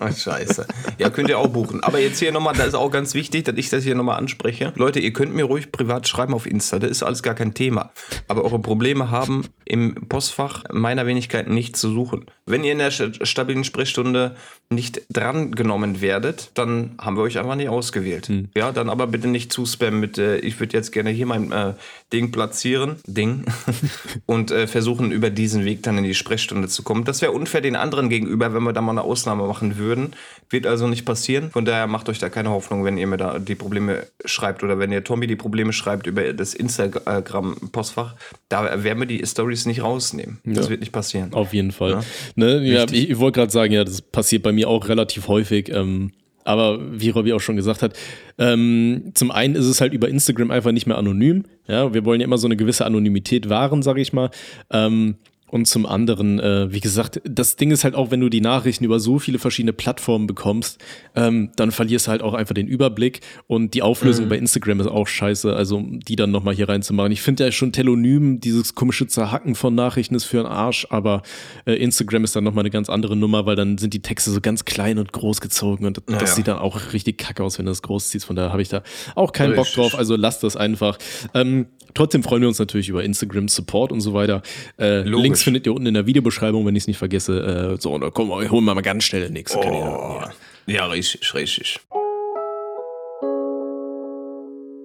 [0.00, 0.66] Ach, scheiße.
[0.98, 1.82] Ja, könnt ihr auch buchen.
[1.82, 4.72] Aber jetzt hier nochmal, das ist auch ganz wichtig, dass ich das hier nochmal anspreche.
[4.76, 7.90] Leute, ihr könnt mir ruhig privat schreiben auf Insta, das ist alles gar kein Thema.
[8.28, 12.26] Aber eure Probleme haben im Postfach meiner Wenigkeit nicht zu suchen.
[12.46, 14.36] Wenn ihr in der st- stabilen Sprechstunde
[14.70, 18.30] nicht drangenommen werdet, dann haben wir euch einfach nicht ausgewählt.
[18.56, 21.74] Ja, dann aber bitte nicht zuspammen mit, äh, ich würde jetzt gerne hier mein äh,
[22.12, 23.44] Ding platzieren, Ding,
[24.26, 27.04] und äh, versuchen über diesen Weg dann in die Sprechstunde zu kommen.
[27.04, 30.12] Das wäre unfair den anderen gegenüber, wenn wir da mal eine Ausnahme machen würden.
[30.50, 31.50] Wird also nicht passieren.
[31.50, 34.78] Von daher macht euch da keine Hoffnung, wenn ihr mir da die Probleme schreibt oder
[34.78, 38.14] wenn ihr Tommy die Probleme schreibt über das Instagram-Postfach.
[38.48, 40.38] Da werden wir die Stories nicht rausnehmen.
[40.44, 40.70] Das Ja.
[40.70, 41.32] wird nicht passieren.
[41.32, 41.90] Auf jeden Fall.
[41.92, 42.04] Ja.
[42.36, 45.70] Ne, ja, ich, ich wollte gerade sagen, ja, das passiert bei mir auch relativ häufig.
[45.70, 46.12] Ähm,
[46.44, 47.96] aber wie Robby auch schon gesagt hat,
[48.36, 51.44] ähm, zum einen ist es halt über Instagram einfach nicht mehr anonym.
[51.66, 54.30] Ja, wir wollen ja immer so eine gewisse Anonymität wahren, sage ich mal.
[54.70, 55.16] Ähm,
[55.54, 58.82] und zum anderen, äh, wie gesagt, das Ding ist halt auch, wenn du die Nachrichten
[58.82, 60.82] über so viele verschiedene Plattformen bekommst,
[61.14, 64.88] ähm, dann verlierst du halt auch einfach den Überblick und die Auflösung bei Instagram ist
[64.88, 67.12] auch scheiße, also die dann nochmal hier reinzumachen.
[67.12, 71.22] Ich finde ja schon Telonym, dieses komische Zerhacken von Nachrichten ist für einen Arsch, aber
[71.66, 74.40] äh, Instagram ist dann nochmal eine ganz andere Nummer, weil dann sind die Texte so
[74.40, 76.26] ganz klein und groß gezogen und das Ja.
[76.26, 78.26] sieht dann auch richtig kacke aus, wenn du das groß ziehst.
[78.26, 78.82] Von daher habe ich da
[79.14, 80.98] auch keinen Bock drauf, also lasst das einfach.
[81.32, 84.42] Ähm, trotzdem freuen wir uns natürlich über Instagram Support und so weiter.
[84.80, 85.02] Äh.
[85.02, 87.74] Links findet ihr unten in der Videobeschreibung, wenn ich es nicht vergesse.
[87.74, 89.94] Äh, so, kommen wir, holen wir mal ganz schnell den nächsten Kandidaten.
[89.94, 90.22] Oh,
[90.66, 91.78] ja, richtig, richtig.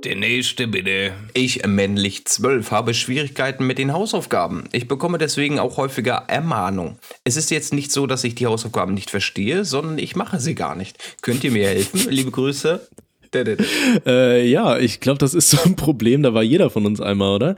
[0.03, 1.13] Der nächste bitte.
[1.33, 4.63] Ich, männlich 12, habe Schwierigkeiten mit den Hausaufgaben.
[4.71, 6.97] Ich bekomme deswegen auch häufiger Ermahnung.
[7.25, 10.55] Es ist jetzt nicht so, dass ich die Hausaufgaben nicht verstehe, sondern ich mache sie
[10.55, 10.97] gar nicht.
[11.21, 11.99] Könnt ihr mir helfen?
[12.09, 12.87] Liebe Grüße.
[14.05, 17.35] Äh, ja, ich glaube, das ist so ein Problem, da war jeder von uns einmal,
[17.35, 17.55] oder?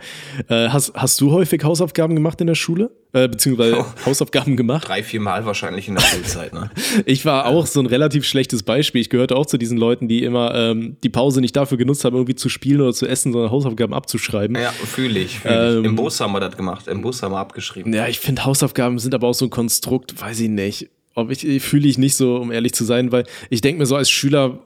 [0.47, 2.91] Äh, hast, hast du häufig Hausaufgaben gemacht in der Schule?
[3.13, 3.85] Äh, beziehungsweise Oh.
[4.05, 4.87] Hausaufgaben gemacht?
[4.87, 6.71] Drei, vier Mal wahrscheinlich in der Schulzeit, ne?
[7.05, 9.01] Ich war auch so ein relativ schlechtes Beispiel.
[9.01, 12.15] Ich gehörte auch zu diesen Leuten, die immer ähm, die Pause nicht dafür genutzt haben,
[12.15, 14.55] irgendwie zu spielen oder zu essen, sondern Hausaufgaben abzuschreiben.
[14.57, 15.39] Ja, fühle ich.
[15.39, 15.57] Fühl ich.
[15.77, 15.85] Ähm.
[15.85, 16.87] Im Bus haben wir das gemacht.
[16.87, 17.93] Im Bus haben wir abgeschrieben.
[17.93, 20.89] Ja, ich finde Hausaufgaben sind aber auch so ein Konstrukt, weiß ich nicht.
[21.13, 23.97] Ob ich fühle ich nicht so, um ehrlich zu sein, weil ich denke mir so
[23.97, 24.59] als Schüler,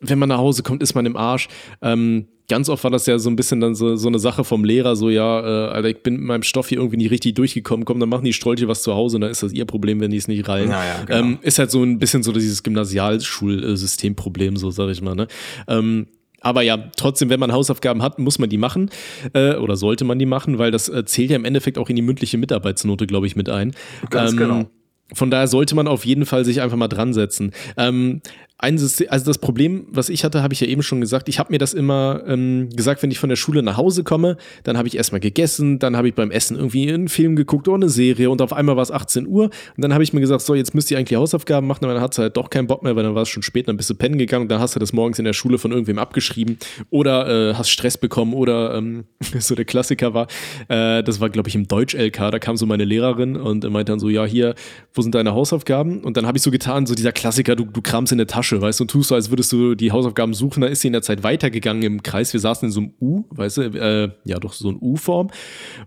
[0.00, 1.48] wenn man nach Hause kommt, ist man im Arsch.
[1.82, 4.64] Ähm, ganz oft war das ja so ein bisschen dann so, so eine Sache vom
[4.64, 7.84] Lehrer, so ja, äh, Alter, ich bin mit meinem Stoff hier irgendwie nicht richtig durchgekommen,
[7.84, 10.10] komm, dann machen die Strolche was zu Hause und dann ist das ihr Problem, wenn
[10.10, 10.70] die es nicht reilen.
[10.70, 11.18] Ja, ja, genau.
[11.18, 15.26] ähm, ist halt so ein bisschen so dieses Gymnasialschulsystemproblem, so sage ich mal, ne?
[15.66, 16.06] Ähm,
[16.40, 18.90] aber ja, trotzdem, wenn man Hausaufgaben hat, muss man die machen
[19.32, 21.96] äh, oder sollte man die machen, weil das äh, zählt ja im Endeffekt auch in
[21.96, 23.74] die mündliche Mitarbeitsnote, glaube ich, mit ein.
[24.10, 24.66] Ganz genau.
[25.12, 27.52] Von daher sollte man auf jeden Fall sich einfach mal dran setzen.
[27.76, 28.22] Ähm,
[28.58, 31.28] ein System, also das Problem, was ich hatte, habe ich ja eben schon gesagt.
[31.28, 34.38] Ich habe mir das immer ähm, gesagt, wenn ich von der Schule nach Hause komme,
[34.64, 37.76] dann habe ich erstmal gegessen, dann habe ich beim Essen irgendwie einen Film geguckt oder
[37.76, 40.40] eine Serie und auf einmal war es 18 Uhr und dann habe ich mir gesagt,
[40.40, 42.82] so, jetzt müsst ihr eigentlich Hausaufgaben machen, aber dann hat du halt doch keinen Bock
[42.82, 44.74] mehr, weil dann war es schon spät, dann bist du pennen gegangen und dann hast
[44.74, 46.56] du das morgens in der Schule von irgendwem abgeschrieben
[46.88, 49.04] oder äh, hast Stress bekommen oder ähm,
[49.38, 50.28] so der Klassiker war,
[50.68, 54.00] äh, das war, glaube ich, im Deutsch-LK, da kam so meine Lehrerin und meinte dann
[54.00, 54.54] so, ja, hier,
[54.94, 56.02] wo sind deine Hausaufgaben?
[56.02, 58.45] Und dann habe ich so getan, so dieser Klassiker, du, du kramst in der Tasche,
[58.52, 60.60] weißt du, und tust so, als würdest du die Hausaufgaben suchen.
[60.60, 62.32] Da ist sie in der Zeit weitergegangen im Kreis.
[62.32, 65.28] Wir saßen in so einem U, weißt du, äh, ja, doch so ein U-Form.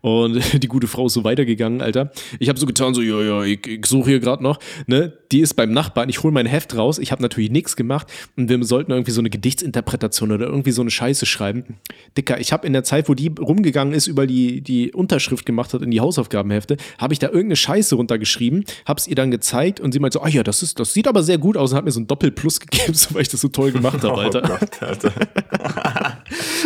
[0.02, 2.12] Und die gute Frau ist so weitergegangen, Alter.
[2.40, 4.60] Ich habe so getan, so, ja, ja, ich, ich suche hier gerade noch.
[4.88, 5.14] Ne?
[5.32, 6.10] Die ist beim Nachbarn.
[6.10, 7.00] Ich hole mein Heft raus.
[7.00, 8.08] Ich habe natürlich nichts gemacht.
[8.36, 11.78] Und wir sollten irgendwie so eine Gedichtsinterpretation oder irgendwie so eine Scheiße schreiben.
[12.18, 15.74] Dicker, ich habe in der Zeit, wo die rumgegangen ist, über die, die Unterschrift gemacht
[15.74, 19.80] hat in die Hausaufgabenhefte, habe ich da irgendeine Scheiße runtergeschrieben, habe es ihr dann gezeigt
[19.80, 21.78] und sie meinte so, ah ja, das, ist, das sieht aber sehr gut aus und
[21.78, 24.42] hat mir so ein Doppelplus gegeben, so, weil ich das so toll gemacht habe, Alter.
[24.44, 25.14] Oh Gott, Alter.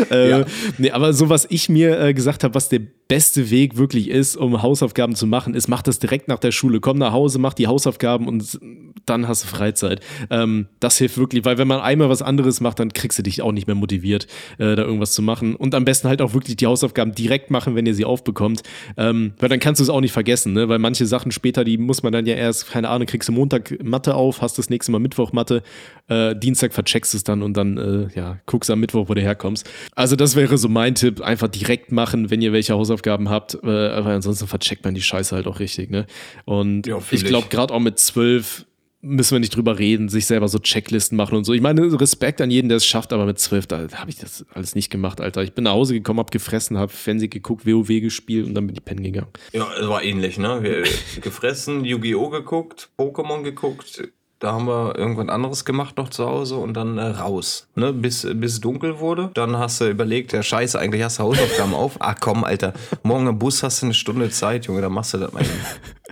[0.10, 0.44] Äh,
[0.78, 4.36] Nee, aber so was ich mir äh, gesagt habe, was der beste Weg wirklich ist,
[4.36, 6.80] um Hausaufgaben zu machen, ist, mach das direkt nach der Schule.
[6.80, 8.60] Komm nach Hause, mach die Hausaufgaben und
[9.06, 10.00] dann hast du Freizeit.
[10.30, 13.42] Ähm, das hilft wirklich, weil wenn man einmal was anderes macht, dann kriegst du dich
[13.42, 15.56] auch nicht mehr motiviert, äh, da irgendwas zu machen.
[15.56, 18.64] Und am besten halt auch wirklich die Hausaufgaben direkt machen, wenn ihr sie aufbekommt.
[18.98, 20.70] Ähm, weil dann kannst du es auch nicht vergessen, ne?
[20.70, 23.84] weil manche Sachen später, die muss man dann ja erst, keine Ahnung, kriegst du Montag
[23.84, 25.64] Mathe auf, hast das nächste Mal Mittwoch Mathe,
[26.08, 29.70] äh, Dienstag vercheckst es dann und dann, äh, ja, guckst am Mittwoch, wo du herkommst.
[29.96, 33.68] Also das wäre so mein Tipp, einfach direkt machen, wenn ihr welche Hausaufgaben habt, äh,
[33.68, 36.06] weil ansonsten vercheckt man die Scheiße halt auch richtig, ne?
[36.46, 38.66] Und Ja, ich glaube, gerade auch mit zwölf
[39.04, 41.54] müssen wir nicht drüber reden, sich selber so Checklisten machen und so.
[41.54, 44.46] Ich meine, Respekt an jeden, der es schafft, aber mit zwölf, da habe ich das
[44.54, 45.44] alles nicht gemacht, Alter.
[45.44, 48.76] Ich bin nach Hause gekommen, hab gefressen, hab Fernsehen geguckt, WoW gespielt und dann bin
[48.78, 49.28] ich pennen gegangen.
[49.52, 50.64] Ja, es war ähnlich, ne?
[50.64, 50.84] Wir
[51.22, 52.30] gefressen, Yu-Gi-Oh!
[52.30, 54.04] geguckt, Pokémon geguckt.
[54.40, 57.94] Da haben wir irgendwann anderes gemacht noch zu Hause und dann äh, raus, ne?
[57.94, 59.32] Bis, bis dunkel wurde.
[59.34, 61.96] Dann hast du überlegt, ja scheiße, eigentlich hast du Hausaufgaben auf.
[62.00, 65.18] Ach komm, Alter, morgen im Bus hast du eine Stunde Zeit, Junge, dann machst du
[65.20, 65.42] das mal.
[65.44, 65.52] eben.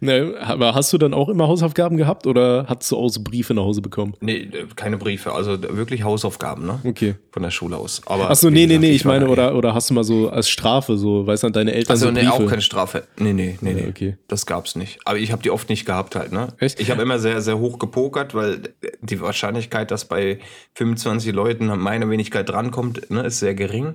[0.00, 3.54] Ne, aber hast du dann auch immer Hausaufgaben gehabt oder hast du auch so Briefe
[3.54, 4.14] nach Hause bekommen?
[4.20, 6.80] Nee, äh, keine Briefe, also wirklich Hausaufgaben, ne?
[6.82, 7.14] Okay.
[7.30, 8.02] Von der Schule aus.
[8.06, 10.96] Aber Achso, nee, nee, nee, ich meine, oder, oder hast du mal so als Strafe,
[10.96, 12.32] so, weißt du, deine Eltern Also so nee, Briefe?
[12.32, 13.04] auch keine Strafe.
[13.16, 13.86] Nee, nee, nee, nee.
[13.88, 14.16] okay.
[14.26, 14.98] Das gab's nicht.
[15.04, 16.48] Aber ich habe die oft nicht gehabt halt, ne?
[16.58, 16.80] Echt?
[16.80, 18.60] Ich habe immer sehr, sehr hoch gepokert, weil
[19.02, 20.40] die Wahrscheinlichkeit, dass bei
[20.74, 23.94] 25 Leuten meine Wenigkeit drankommt, ne, ist sehr gering.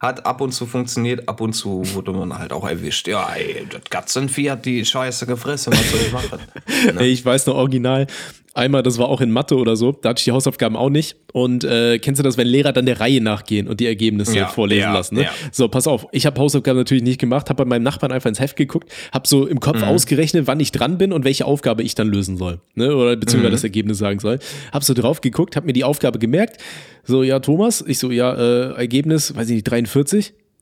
[0.00, 3.08] Hat ab und zu funktioniert, ab und zu wurde man halt auch erwischt.
[3.08, 6.38] Ja, ey, das Katzenvieh hat die Scheiße gefressen, was soll ich machen?
[6.94, 7.00] Ne?
[7.00, 8.06] Ey, ich weiß noch original,
[8.54, 11.16] einmal, das war auch in Mathe oder so, da hatte ich die Hausaufgaben auch nicht.
[11.32, 14.46] Und äh, kennst du das, wenn Lehrer dann der Reihe nachgehen und die Ergebnisse Ja,
[14.46, 15.16] vorlesen ja, lassen?
[15.16, 15.22] Ne?
[15.24, 15.30] ja.
[15.52, 18.38] So, pass auf, ich habe Hausaufgaben natürlich nicht gemacht, habe bei meinem Nachbarn einfach ins
[18.40, 19.60] Heft geguckt, habe so im Mhm.
[19.60, 22.60] Kopf ausgerechnet, wann ich dran bin und welche Aufgabe ich dann lösen soll.
[22.74, 22.94] Ne?
[22.94, 23.20] Oder Mhm.
[23.20, 24.38] beziehungsweise das Ergebnis sagen soll.
[24.72, 26.58] Hab so drauf geguckt, hab mir die Aufgabe gemerkt.
[27.04, 29.87] So, ja, Thomas, ich so, ja, äh, Ergebnis, weiß ich nicht, 43?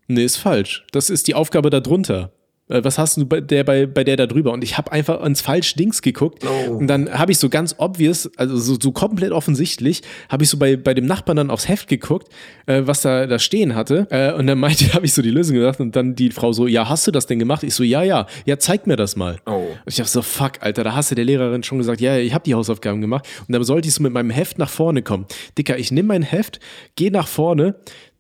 [0.09, 0.87] Nee, ist falsch.
[0.93, 2.33] Das ist die Aufgabe da drunter.
[2.69, 4.53] Äh, Was hast du bei der, bei, bei der da drüber?
[4.53, 6.45] Und ich habe einfach ans falsch Dings geguckt.
[6.45, 6.73] Oh.
[6.73, 10.59] Und dann habe ich so ganz obvious, also so, so komplett offensichtlich, habe ich so
[10.59, 12.29] bei, bei dem Nachbarn dann aufs Heft geguckt,
[12.67, 14.07] äh, was da, da stehen hatte.
[14.11, 16.67] Äh, und dann meinte, habe ich so die Lösung gesagt und dann die Frau so,
[16.67, 17.63] ja, hast du das denn gemacht?
[17.63, 19.39] Ich so, ja, ja, ja, zeig mir das mal.
[19.47, 19.53] Oh.
[19.55, 22.35] Und ich dachte so, fuck, Alter, da hast du der Lehrerin schon gesagt, ja, ich
[22.35, 23.27] habe die Hausaufgaben gemacht.
[23.47, 25.27] Und dann sollte ich so mit meinem Heft nach vorne kommen.
[25.59, 26.61] Dicker, ich nehme mein Heft,
[26.97, 27.77] gehe nach vorne,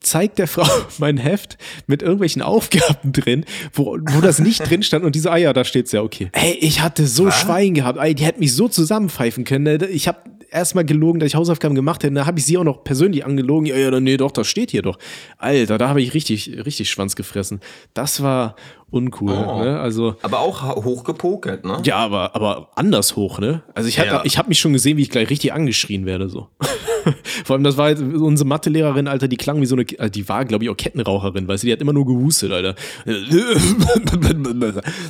[0.06, 0.66] zeig der Frau
[0.98, 5.36] mein Heft mit irgendwelchen Aufgaben drin, wo, wo das nicht drin stand und diese, ah
[5.36, 6.30] ja, da steht's ja, okay.
[6.32, 9.64] Ey, ich hatte so Schwein gehabt, ey, die hätte mich so zusammenpfeifen können.
[9.64, 9.86] ne?
[9.86, 10.18] Ich habe
[10.56, 13.66] erstmal gelogen, dass ich Hausaufgaben gemacht hätte, da habe ich sie auch noch persönlich angelogen.
[13.66, 14.98] Ja, ja, nee, doch, das steht hier doch.
[15.38, 17.60] Alter, da habe ich richtig, richtig Schwanz gefressen.
[17.94, 18.56] Das war
[18.90, 19.62] uncool, Oh.
[19.62, 19.78] ne?
[19.80, 21.78] Also, Aber auch ha- hoch gepokert, ne?
[21.84, 23.62] ja, aber, aber anders hoch, ne?
[23.74, 24.20] Also ich habe Ja.
[24.24, 26.48] ich hab mich schon gesehen, wie ich gleich richtig angeschrien werde, so.
[27.44, 30.28] Vor allem, das war halt unsere Mathelehrerin, Alter, die klang wie so eine, äh, die
[30.28, 32.74] war, glaube ich, auch Kettenraucherin, weißt du, die hat immer nur gehustet, Alter.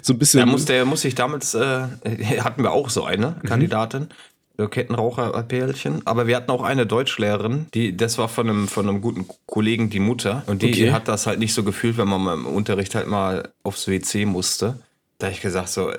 [0.02, 0.40] so ein bisschen.
[0.40, 1.84] Da muss, der muss sich damals, äh,
[2.40, 3.48] hatten wir auch so eine Mhm.
[3.48, 4.08] Kandidatin,
[4.56, 9.26] Kettenraucherpärchen, aber wir hatten auch eine Deutschlehrerin, die, das war von einem, von einem guten
[9.46, 10.92] Kollegen die Mutter und die Okay.
[10.92, 14.24] hat das halt nicht so gefühlt, wenn man mal im Unterricht halt mal aufs WC
[14.26, 14.78] musste.
[15.18, 15.92] Da hab ich gesagt, so,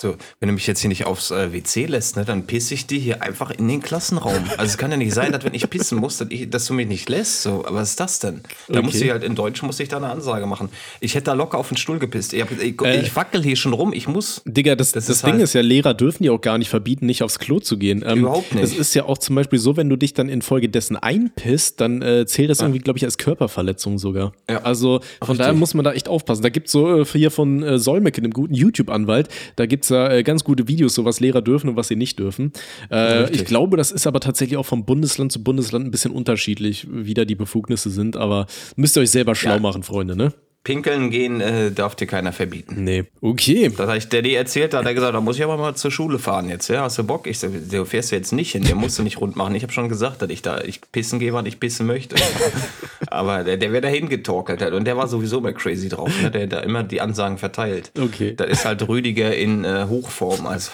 [0.00, 2.86] so, wenn du mich jetzt hier nicht aufs äh, WC lässt, ne, dann pisse ich
[2.86, 4.44] dir hier einfach in den Klassenraum.
[4.58, 6.74] Also es kann ja nicht sein, dass wenn ich pissen muss, dass, ich, dass du
[6.74, 7.42] mich nicht lässt.
[7.42, 8.42] So, aber was ist das denn?
[8.68, 8.82] Da Okay.
[8.82, 10.68] musste ich halt in Deutsch musste ich da eine Ansage machen.
[11.00, 12.32] Ich hätte da locker auf den Stuhl gepisst.
[12.32, 13.00] Ich, ich, Äh.
[13.02, 14.40] ich wackel hier schon rum, ich muss.
[14.44, 16.68] Digga, das, das, Das ist Ding halt- ist ja, Lehrer dürfen die auch gar nicht
[16.70, 18.04] verbieten, nicht aufs Klo zu gehen.
[18.06, 18.62] Ähm, Überhaupt nicht.
[18.62, 22.24] Es ist ja auch zum Beispiel so, wenn du dich dann infolgedessen einpisst, dann äh,
[22.26, 24.32] zählt das irgendwie, glaube ich, als Körperverletzung sogar.
[24.48, 24.62] Ja.
[24.62, 25.38] Also von Richtig.
[25.38, 26.42] daher muss man da echt aufpassen.
[26.42, 30.22] Da gibt's so äh, hier von äh, Solmecke, dem guten YouTube-Anwalt, da gibt's da äh,
[30.22, 32.52] ganz gute Videos, so was Lehrer dürfen und was sie nicht dürfen.
[32.90, 36.86] Äh, ich glaube, das ist aber tatsächlich auch vom Bundesland zu Bundesland ein bisschen unterschiedlich,
[36.90, 38.16] wie da die Befugnisse sind.
[38.16, 38.46] Aber
[38.76, 39.58] müsst ihr euch selber schlau Ja.
[39.60, 40.32] machen, Freunde, ne?
[40.62, 42.84] Pinkeln gehen äh, darf dir keiner verbieten.
[42.84, 43.04] Nee.
[43.22, 43.70] Okay.
[43.70, 45.90] Das habe ich Daddy erzählt, da hat er gesagt, da muss ich aber mal zur
[45.90, 46.68] Schule fahren jetzt.
[46.68, 47.26] Ja, hast du Bock?
[47.26, 49.54] Ich so, du fährst jetzt nicht hin, der musst du nicht rund machen.
[49.54, 52.16] Ich habe schon gesagt, dass ich da ich pissen gehe, wann ich pissen möchte.
[53.06, 54.74] aber der, der wäre dahin getorkelt halt.
[54.74, 56.30] und der war sowieso immer crazy drauf, ne?
[56.30, 57.90] der da immer die Ansagen verteilt.
[57.98, 58.34] Okay.
[58.36, 60.46] Das ist halt Rüdiger in äh, Hochform.
[60.46, 60.72] Also.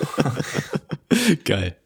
[1.44, 1.76] Geil.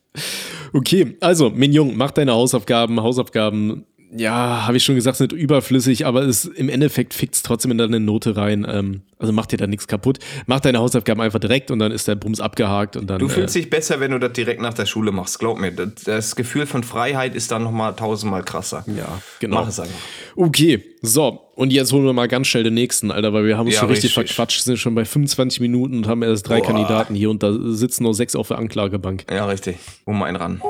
[0.72, 3.00] Okay, also, Minjung, mach deine Hausaufgaben.
[3.02, 3.84] Hausaufgaben,
[4.16, 7.78] ja, habe ich schon gesagt, sind überflüssig, aber es, im Endeffekt fickt es trotzdem in
[7.78, 8.66] deine Note rein.
[8.68, 10.18] Ähm, also mach dir da nichts kaputt.
[10.46, 13.20] Mach deine Hausaufgaben einfach direkt und dann ist der Bums abgehakt und dann.
[13.20, 15.38] Du fühlst äh, dich besser, wenn du das direkt nach der Schule machst.
[15.38, 18.84] Glaub mir, das, das Gefühl von Freiheit ist dann nochmal tausendmal krasser.
[18.88, 19.60] Ja, genau.
[19.60, 19.94] Mach es einfach.
[20.34, 21.40] Okay, so.
[21.54, 23.80] Und jetzt holen wir mal ganz schnell den nächsten, Alter, weil wir haben uns Ja,
[23.80, 24.34] schon richtig, richtig.
[24.34, 26.68] verquatscht, sind schon bei 25 Minuten und haben erst drei Boah.
[26.68, 29.26] Kandidaten hier und da sitzen noch sechs auf der Anklagebank.
[29.30, 29.76] Ja, richtig.
[30.06, 30.62] Mal einen ran.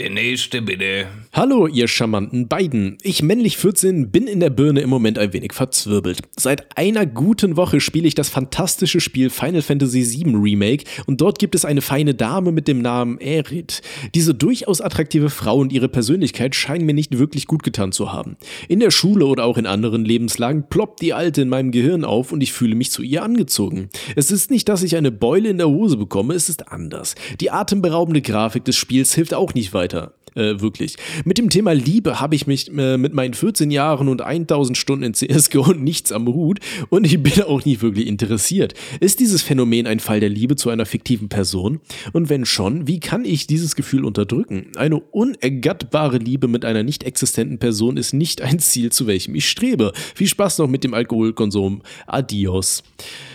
[0.00, 1.08] Der nächste bitte.
[1.34, 2.96] Hallo, ihr charmanten beiden.
[3.02, 6.22] Ich, männlich 14, bin in der Birne im Moment ein wenig verzwirbelt.
[6.38, 11.38] Seit einer guten Woche spiele ich das fantastische Spiel Final Fantasy VII Remake und dort
[11.38, 13.82] gibt es eine feine Dame mit dem Namen Erit.
[14.14, 18.38] Diese durchaus attraktive Frau und ihre Persönlichkeit scheinen mir nicht wirklich gut getan zu haben.
[18.68, 22.32] In der Schule oder auch in anderen Lebenslagen ploppt die Alte in meinem Gehirn auf
[22.32, 23.90] und ich fühle mich zu ihr angezogen.
[24.16, 27.16] Es ist nicht, dass ich eine Beule in der Hose bekomme, es ist anders.
[27.38, 29.89] Die atemberaubende Grafik des Spiels hilft auch nicht weiter.
[30.36, 30.96] Äh, wirklich.
[31.24, 35.04] Mit dem Thema Liebe habe ich mich äh, mit meinen 14 Jahren und 1000 Stunden
[35.04, 38.74] in CSGO nichts am Hut und ich bin auch nicht wirklich interessiert.
[39.00, 41.80] Ist dieses Phänomen ein Fall der Liebe zu einer fiktiven Person?
[42.12, 44.66] Und wenn schon, wie kann ich dieses Gefühl unterdrücken?
[44.76, 49.48] Eine unergattbare Liebe mit einer nicht existenten Person ist nicht ein Ziel, zu welchem ich
[49.48, 49.92] strebe.
[50.14, 51.82] Viel Spaß noch mit dem Alkoholkonsum.
[52.06, 52.84] Adios.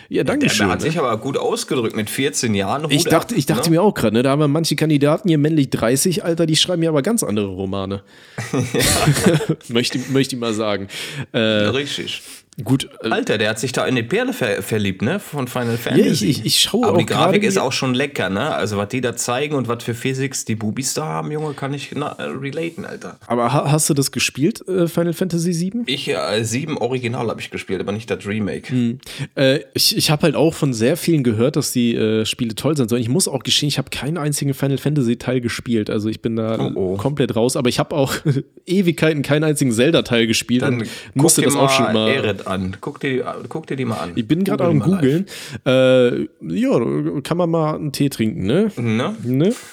[0.09, 0.67] Ja, danke schön.
[0.67, 2.83] Der hat sich aber gut ausgedrückt mit 14 Jahren.
[2.83, 3.77] Hut Ich dachte, ab, ich dachte ne?
[3.77, 6.83] mir auch gerade, ne, da haben wir manche Kandidaten hier männlich 30, Alter, die schreiben
[6.83, 8.03] ja aber ganz andere Romane.
[9.67, 10.87] möchte, möchte ich mal sagen.
[11.31, 12.21] Äh, Richtig.
[12.63, 15.19] Gut, äh, Alter, der hat sich da in eine Perle ver verliebt, ne?
[15.19, 16.27] Von Final ja, Fantasy.
[16.27, 18.53] ich, ich, ich schaue aber auch die Grafik ist auch schon lecker, ne?
[18.53, 21.73] Also, was die da zeigen und was für Physics die Bubis da haben, Junge, kann
[21.73, 23.17] ich na, äh, relaten, Alter.
[23.27, 25.83] Aber ha hast du das gespielt, äh, Final Fantasy VII?
[25.85, 28.69] Ich, äh, sieben Original habe ich gespielt, aber nicht das Remake.
[28.69, 28.99] Hm.
[29.35, 32.75] Äh, ich ich habe halt auch von sehr vielen gehört, dass die äh, Spiele toll
[32.75, 33.01] sein sollen.
[33.01, 35.89] Ich muss auch gestehen, ich habe keinen einzigen Final Fantasy Teil gespielt.
[35.89, 36.97] Also ich bin da Oh, oh.
[36.97, 37.55] komplett raus.
[37.55, 38.13] Aber ich habe auch
[38.65, 42.35] Ewigkeiten keinen einzigen Zelda Teil gespielt Dann und musste das auch schon mal.
[42.47, 42.77] An.
[42.81, 44.11] Guck dir, die- guck dir die mal an.
[44.15, 45.25] Ich bin gerade am googeln.
[45.65, 46.79] Äh, ja,
[47.23, 48.71] kann man mal einen Tee trinken, ne?
[48.77, 49.15] Ne?
[49.23, 49.53] Ne?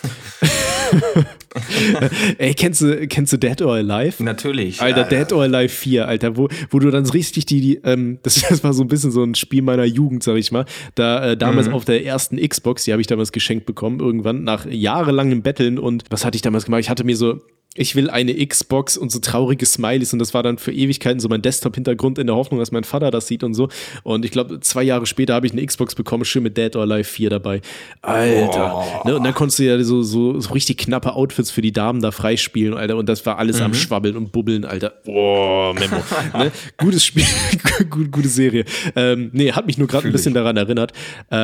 [2.39, 4.23] Ey, kennst du, kennst du Dead or Alive?
[4.23, 4.81] Natürlich.
[4.81, 8.19] Alter, ja, Dead or Alive 4, Alter, wo, wo du dann richtig die, die ähm,
[8.23, 10.65] das, das war so ein bisschen so ein Spiel meiner Jugend, sag ich mal.
[10.95, 11.75] Da äh, damals Mhm.
[11.75, 16.05] auf der ersten Xbox, die habe ich damals geschenkt bekommen, irgendwann nach jahrelangem Betteln und
[16.11, 16.81] was hatte ich damals gemacht?
[16.81, 17.41] Ich hatte mir so,
[17.75, 21.29] ich will eine Xbox und so traurige Smileys und das war dann für Ewigkeiten so
[21.29, 23.71] mein Desktop-Hintergrund in der Hoffnung, dass mein Vater das sieht und so.
[24.03, 26.83] Und ich glaube, zwei Jahre später habe ich eine Xbox bekommen, schön mit Dead or
[26.83, 27.63] Alive 4 dabei.
[28.03, 28.85] Alter.
[29.07, 29.17] Ne?
[29.17, 32.11] Und dann konntest du ja so, so, so richtig knappe Outfits für die Damen da
[32.11, 32.97] freispielen, Alter.
[32.97, 33.65] Und das war alles Mhm.
[33.65, 34.93] am Schwabbeln und Bubbeln, Alter.
[35.07, 35.97] Boah, Memo.
[36.39, 36.53] ne?
[36.77, 37.25] Gutes Spiel,
[37.91, 38.65] gute, gute Serie.
[38.97, 40.93] Ähm, nee, hat mich nur gerade ein bisschen daran erinnert.
[41.31, 41.37] Äh,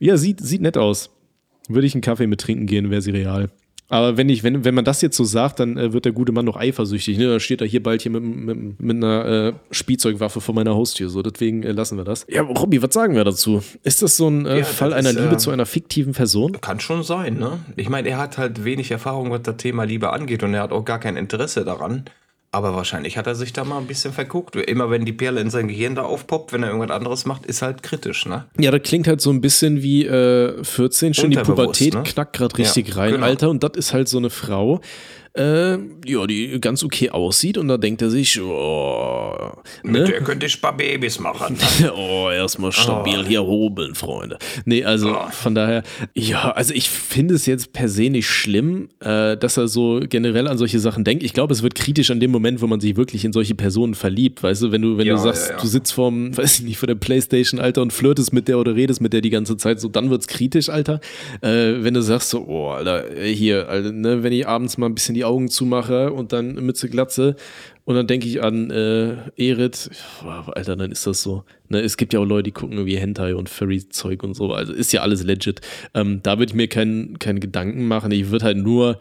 [0.00, 0.16] ja.
[0.16, 1.10] sieht, sieht nett aus.
[1.68, 3.50] Würde ich einen Kaffee mit trinken gehen, wäre sie real.
[3.90, 6.30] Aber wenn, ich, wenn, wenn man das jetzt so sagt, dann äh, wird der gute
[6.30, 7.16] Mann noch eifersüchtig.
[7.16, 7.28] Ne?
[7.28, 11.08] Dann steht er hier bald hier mit, mit, mit einer äh, Spielzeugwaffe vor meiner Haustür.
[11.08, 12.26] So, deswegen äh, lassen wir das.
[12.28, 13.62] Ja, Robby, was sagen wir dazu?
[13.82, 16.60] Ist das so ein äh, Ja, Fall einer ist, Liebe äh, zu einer fiktiven Person?
[16.60, 17.60] Kann schon sein, ne?
[17.76, 20.72] Ich meine, er hat halt wenig Erfahrung, was das Thema Liebe angeht und er hat
[20.72, 22.04] auch gar kein Interesse daran.
[22.50, 24.56] Aber wahrscheinlich hat er sich da mal ein bisschen verguckt.
[24.56, 27.60] Immer wenn die Perle in sein Gehirn da aufpoppt, wenn er irgendwas anderes macht, ist
[27.60, 28.46] halt kritisch, ne?
[28.58, 32.02] Ja, das klingt halt so ein bisschen wie äh, 14, schon die Pubertät ne?
[32.04, 33.26] knackt gerade richtig Ja, rein, genau.
[33.26, 33.50] Alter.
[33.50, 34.80] Und das ist halt so eine Frau,
[35.34, 40.04] äh, ja, die ganz okay aussieht und da denkt er sich, oh, Mit ne?
[40.04, 41.56] der könnte ich ein paar Babys machen.
[41.96, 44.38] Oh, erstmal stabil hier hobeln, Freunde.
[44.64, 45.82] Nee, also von daher,
[46.14, 50.48] ja, also ich finde es jetzt per se nicht schlimm, äh, dass er so generell
[50.48, 51.22] an solche Sachen denkt.
[51.22, 53.94] Ich glaube, es wird kritisch an dem Moment, wo man sich wirklich in solche Personen
[53.94, 55.60] verliebt, weißt du, wenn du, wenn Ja, du sagst, ja, ja.
[55.60, 58.74] du sitzt vorm, weiß ich nicht, vor der Playstation, Alter, und flirtest mit der oder
[58.74, 61.00] redest mit der die ganze Zeit, so dann wird's kritisch, Alter.
[61.40, 64.94] Äh, wenn du sagst so, oh, Alter, hier, Alter, ne, wenn ich abends mal ein
[64.94, 67.36] bisschen die Augen zumache und dann Mütze Glatze
[67.84, 69.90] und dann denke ich an äh, Erit,
[70.24, 71.44] Alter, dann ist das so.
[71.68, 74.52] Ne, es gibt ja auch Leute, die gucken irgendwie Hentai und Furry-Zeug und so.
[74.52, 75.60] Also ist ja alles legit.
[75.94, 78.10] Ähm, da würde ich mir keinen keinen Gedanken machen.
[78.12, 78.98] Ich würde halt nur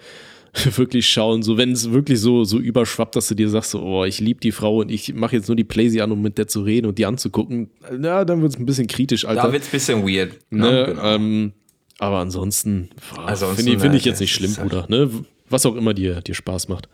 [0.76, 4.06] wirklich schauen, so wenn es wirklich so, so überschwappt, dass du dir sagst, so, oh,
[4.06, 6.48] ich liebe die Frau und ich mache jetzt nur die Playsee an, um mit der
[6.48, 9.44] zu reden und die anzugucken, na, dann wird es ein bisschen kritisch, Alter.
[9.44, 10.32] Da wird's ein bisschen weird.
[10.50, 11.04] ne, Genau.
[11.04, 11.52] ähm,
[12.00, 14.86] aber ansonsten, boah, Ansonsten, finde ich, find ich äh, jetzt nicht schlimm, ist halt- Bruder.
[14.90, 15.10] Ne?
[15.50, 16.88] Was auch immer dir, dir Spaß macht.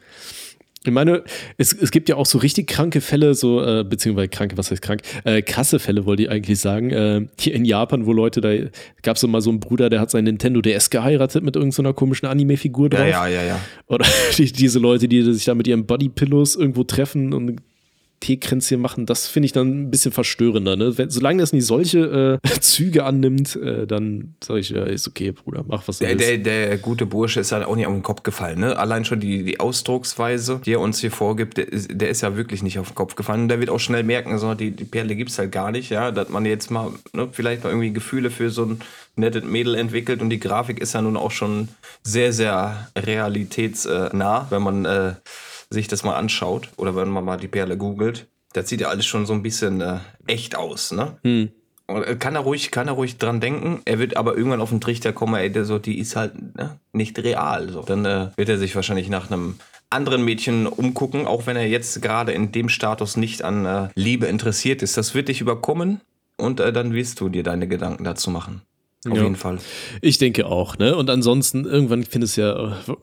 [0.85, 1.23] Ich meine,
[1.57, 4.81] es, es gibt ja auch so richtig kranke Fälle, so, äh, beziehungsweise kranke, was heißt
[4.81, 5.01] krank?
[5.23, 6.89] Äh, krasse Fälle, wollte ich eigentlich sagen.
[6.89, 8.53] Äh, hier in Japan, wo Leute, da
[9.01, 11.93] gab es so mal so einen Bruder, der hat sein Nintendo DS geheiratet mit irgendeiner
[11.93, 13.07] komischen Anime-Figur drauf.
[13.07, 13.59] ja, ja, ja, ja.
[13.87, 14.05] Oder
[14.37, 17.61] die, diese Leute, die sich da mit ihren Bodypillows irgendwo treffen und
[18.23, 20.77] Teekränzchen machen, das finde ich dann ein bisschen verstörender.
[20.77, 20.97] Ne?
[20.97, 25.33] Wenn, solange das nicht solche äh, Züge annimmt, äh, dann sage ich, ja, ist okay,
[25.33, 28.01] Bruder, mach was du Der, der, der gute Bursche ist halt auch nicht auf den
[28.01, 28.61] Kopf gefallen.
[28.61, 28.77] Ne?
[28.77, 32.37] Allein schon die, die Ausdrucksweise, die er uns hier vorgibt, der ist, der ist ja
[32.37, 33.41] wirklich nicht auf den Kopf gefallen.
[33.41, 36.11] Und der wird auch schnell merken, so, die, die Perle gibt's halt gar nicht, ja,
[36.11, 38.79] dass man jetzt mal ne, vielleicht mal irgendwie Gefühle für so ein
[39.17, 40.21] nettes Mädel entwickelt.
[40.21, 41.67] Und die Grafik ist ja nun auch schon
[42.03, 45.13] sehr, sehr realitätsnah, wenn man äh,
[45.73, 48.27] sich das mal anschaut oder wenn man mal die Perle googelt.
[48.53, 51.17] Das sieht ja alles schon so ein bisschen äh, echt aus, ne?
[51.87, 53.81] Und äh, kann er ruhig, kann er ruhig dran denken.
[53.85, 56.79] Er wird aber irgendwann auf den Trichter kommen, ey, der so, die ist halt ne,
[56.93, 57.69] nicht real.
[57.69, 57.81] So.
[57.81, 59.55] Dann äh, wird er sich wahrscheinlich nach einem
[59.89, 64.27] anderen Mädchen umgucken, auch wenn er jetzt gerade in dem Status nicht an äh, Liebe
[64.27, 64.97] interessiert ist.
[64.97, 66.01] Das wird dich überkommen
[66.37, 68.61] und äh, dann wirst du dir deine Gedanken dazu machen.
[69.09, 69.23] Auf Ja.
[69.23, 69.57] jeden Fall.
[70.01, 70.95] Ich denke auch, ne?
[70.95, 72.95] Und ansonsten, irgendwann findest du ja äh,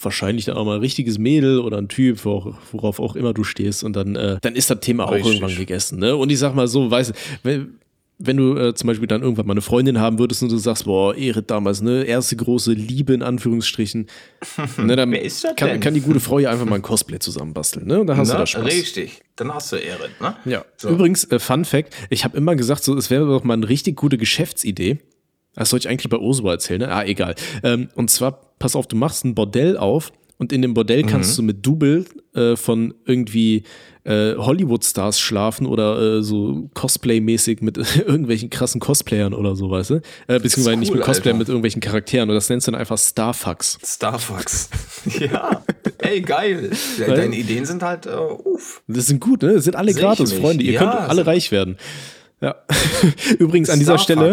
[0.00, 3.44] wahrscheinlich dann auch mal ein richtiges Mädel oder ein Typ, wo- worauf auch immer du
[3.44, 3.82] stehst.
[3.84, 5.34] Und dann, äh, dann ist das Thema auch Richtig.
[5.34, 6.14] irgendwann gegessen, ne?
[6.16, 7.78] Und ich sag mal so, weißt du, wenn,
[8.20, 10.84] wenn du äh, zum Beispiel dann irgendwann mal eine Freundin haben würdest und du sagst,
[10.86, 14.06] boah, Erit damals, ne, erste große Liebe in Anführungsstrichen,
[14.78, 15.80] ne, dann Wer ist das kann, denn?
[15.80, 18.00] kann die gute Frau ja einfach mal ein Cosplay zusammenbasteln, ne?
[18.00, 18.64] Und dann hast du Na, da Spaß.
[18.64, 19.20] richtig.
[19.36, 20.34] Dann hast du Ehre, ne?
[20.46, 20.64] Ja.
[20.76, 20.88] So.
[20.88, 23.96] Übrigens, äh, Fun Fact, ich habe immer gesagt, so, es wäre doch mal eine richtig
[23.96, 24.98] gute Geschäftsidee.
[25.58, 26.88] Das soll ich eigentlich bei Oslo erzählen, ne?
[26.92, 27.34] Ah, egal.
[27.62, 31.36] Ähm, und zwar, pass auf, du machst ein Bordell auf und in dem Bordell kannst
[31.36, 33.64] du mit Double äh, von irgendwie
[34.04, 39.94] äh, Hollywood-Stars schlafen oder äh, so Cosplay-mäßig mit irgendwelchen krassen Cosplayern oder so, weißt du?
[40.28, 41.38] Äh, beziehungsweise nicht cool, mit Cosplayern, Alter.
[41.38, 42.28] mit irgendwelchen Charakteren.
[42.30, 43.78] Und das nennst du dann einfach Starfucks.
[43.84, 44.70] Starfucks.
[45.18, 45.64] ja.
[45.98, 46.70] Ey, geil.
[47.04, 48.80] Deine Ideen sind halt, äh, uff.
[48.86, 49.54] Das sind gut, ne?
[49.54, 50.32] Das sind alle ich gratis.
[50.32, 50.62] Freunde.
[50.62, 51.76] Ihr Ja, könnt alle reich werden.
[52.40, 52.54] Ja.
[53.38, 54.32] Übrigens an dieser Stelle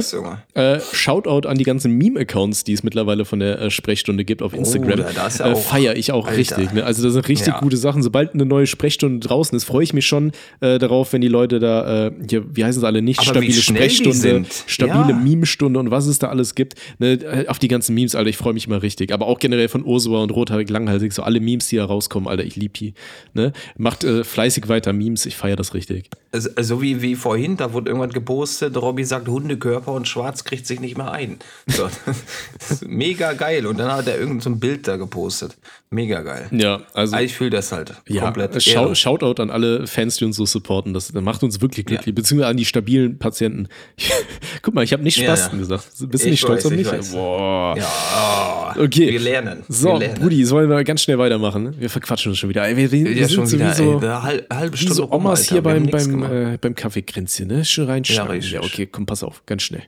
[0.54, 4.54] äh, Shoutout an die ganzen Meme-Accounts, die es mittlerweile von der äh, Sprechstunde gibt auf
[4.54, 4.98] Instagram.
[5.00, 6.38] da- da ist ja äh, auch- Feier ich auch Alter.
[6.38, 6.72] richtig.
[6.74, 6.84] Ne?
[6.84, 7.60] Also das sind richtig Ja.
[7.60, 8.04] gute Sachen.
[8.04, 11.60] Sobald eine neue Sprechstunde draußen ist, freue ich mich schon äh, darauf, wenn die Leute
[11.60, 15.16] da, äh, hier, wie heißen sie alle, nicht Aber stabile Sprechstunde, stabile Ja.
[15.16, 16.76] Meme-Stunde und was es da alles gibt.
[17.00, 17.14] Ne?
[17.14, 19.12] Äh, Auf die ganzen Memes, Alter, ich freue mich immer richtig.
[19.14, 22.44] Aber auch generell von Ursula und Rothaarig Langhalsig, so alle Memes, die da rauskommen, Alter,
[22.44, 22.94] ich liebe die.
[23.34, 23.52] Ne?
[23.78, 26.10] Macht äh, fleißig weiter Memes, ich feiere das richtig.
[26.32, 30.68] Also, so wie, wie vorhin, da wurde irgendwann gepostet, Robby sagt Hundekörper und Schwarz kriegt
[30.68, 31.38] sich nicht mehr ein.
[31.68, 31.90] So,
[32.88, 33.66] mega geil.
[33.66, 35.56] Und dann hat er irgendein so ein Bild da gepostet.
[35.90, 36.48] Mega geil.
[36.52, 37.16] Ja, also.
[37.16, 38.56] Ah, Ich fühle das halt Ja, komplett.
[38.56, 38.94] äh, Schau.
[38.94, 40.94] Shoutout an alle Fans, die uns so supporten.
[40.94, 43.68] Das, macht uns wirklich glücklich, beziehungsweise an die stabilen Patienten.
[44.62, 45.64] Guck mal, ich habe nicht Ja, Spasten ja.
[45.64, 45.86] gesagt.
[46.00, 47.12] Bist du Ich nicht stolz weiß, auf ich mich?
[47.12, 47.76] Boah.
[47.78, 49.12] Ja, Okay.
[49.12, 49.64] wir lernen.
[49.70, 50.20] So, wir lernen.
[50.22, 51.64] Brudi, sollen wir ganz schnell weitermachen?
[51.64, 51.74] ne?
[51.80, 52.68] Wir verquatschen uns schon wieder.
[52.68, 54.78] Ey, Wir, wir, wir Ja, sind schon wieder, wie so, ey, eine halbe, halbe wie
[54.78, 55.52] Stunde so Omas Alter.
[55.54, 57.64] hier beim, beim, äh, beim Kaffeekränzchen, ne?
[57.86, 58.32] Schön reinschneiden.
[58.32, 58.54] richtig.
[58.54, 59.84] Ja, okay, komm, pass auf, ganz schnell.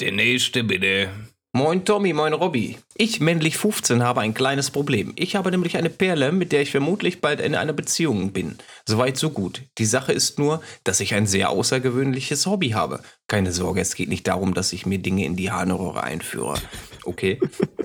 [0.00, 1.08] Der nächste bitte.
[1.56, 2.78] Moin Tommy, moin Robby.
[2.96, 5.12] Ich, männlich 15, habe ein kleines Problem.
[5.14, 8.56] Ich habe nämlich eine Perle, mit der ich vermutlich bald in einer Beziehung bin.
[8.86, 9.62] Soweit so gut.
[9.78, 13.04] Die Sache ist nur, dass ich ein sehr außergewöhnliches Hobby habe.
[13.28, 16.58] Keine Sorge, es geht nicht darum, dass ich mir Dinge in die Harnröhre einführe.
[17.04, 17.38] Okay,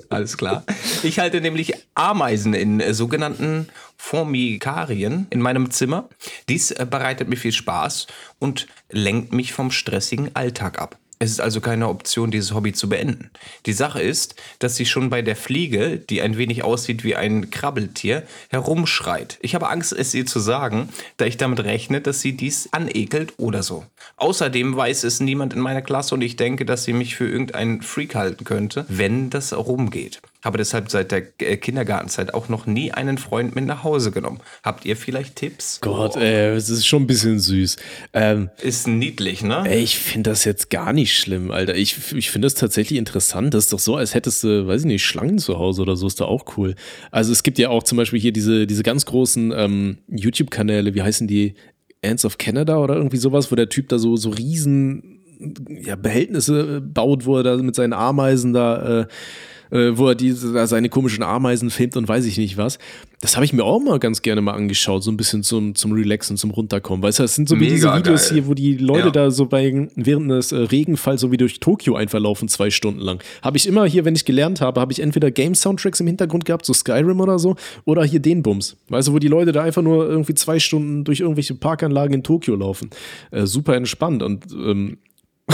[0.08, 0.64] alles klar.
[1.02, 6.08] Ich halte nämlich Ameisen in äh, sogenannten Formikarien in meinem Zimmer.
[6.48, 8.06] Dies äh, bereitet mir viel Spaß
[8.38, 10.99] und lenkt mich vom stressigen Alltag ab.
[11.22, 13.30] Es ist also keine Option, dieses Hobby zu beenden.
[13.66, 17.50] Die Sache ist, dass sie schon bei der Fliege, die ein wenig aussieht wie ein
[17.50, 19.36] Krabbeltier, herumschreit.
[19.42, 23.34] Ich habe Angst, es ihr zu sagen, da ich damit rechne, dass sie dies anekelt
[23.36, 23.84] oder so.
[24.16, 27.82] Außerdem weiß es niemand in meiner Klasse und ich denke, dass sie mich für irgendeinen
[27.82, 30.22] Freak halten könnte, wenn das rumgeht.
[30.42, 34.40] Habe deshalb seit der äh, Kindergartenzeit auch noch nie einen Freund mit nach Hause genommen.
[34.62, 35.80] Habt ihr vielleicht Tipps?
[35.80, 37.76] Gott, ey, es ist schon ein bisschen süß.
[38.12, 39.64] Ähm, Ist niedlich, ne?
[39.66, 41.74] Ey, ich finde das jetzt gar nicht schlimm, Alter.
[41.74, 43.52] Ich, ich finde das tatsächlich interessant.
[43.54, 46.06] Das ist doch so, als hättest du, weiß ich nicht, Schlangen zu Hause oder so,
[46.06, 46.74] ist da auch cool.
[47.10, 51.02] Also es gibt ja auch zum Beispiel hier diese, diese ganz großen ähm, YouTube-Kanäle, wie
[51.02, 51.54] heißen die?
[52.02, 55.20] Ants of Canada oder irgendwie sowas, wo der Typ da so, so riesen
[55.68, 59.06] ja, Behältnisse baut, wo er da mit seinen Ameisen da, äh,
[59.70, 62.78] äh, wo er diese, seine komischen Ameisen filmt und weiß ich nicht was.
[63.22, 65.92] Das habe ich mir auch mal ganz gerne mal angeschaut, so ein bisschen zum, zum
[65.92, 67.02] Relaxen, zum Runterkommen.
[67.02, 68.32] Weißt du, das sind so wie diese Videos geil.
[68.34, 69.10] hier, wo die Leute Ja.
[69.10, 73.00] da so bei, während des äh, Regenfalls so wie durch Tokio einfach laufen, zwei Stunden
[73.00, 73.22] lang.
[73.42, 76.64] Habe ich immer hier, wenn ich gelernt habe, habe ich entweder Game-Soundtracks im Hintergrund gehabt,
[76.64, 78.76] so Skyrim oder so, oder hier den Bums.
[78.88, 82.22] Weißt du, wo die Leute da einfach nur irgendwie zwei Stunden durch irgendwelche Parkanlagen in
[82.22, 82.88] Tokio laufen.
[83.32, 84.96] Äh, super entspannt und ähm,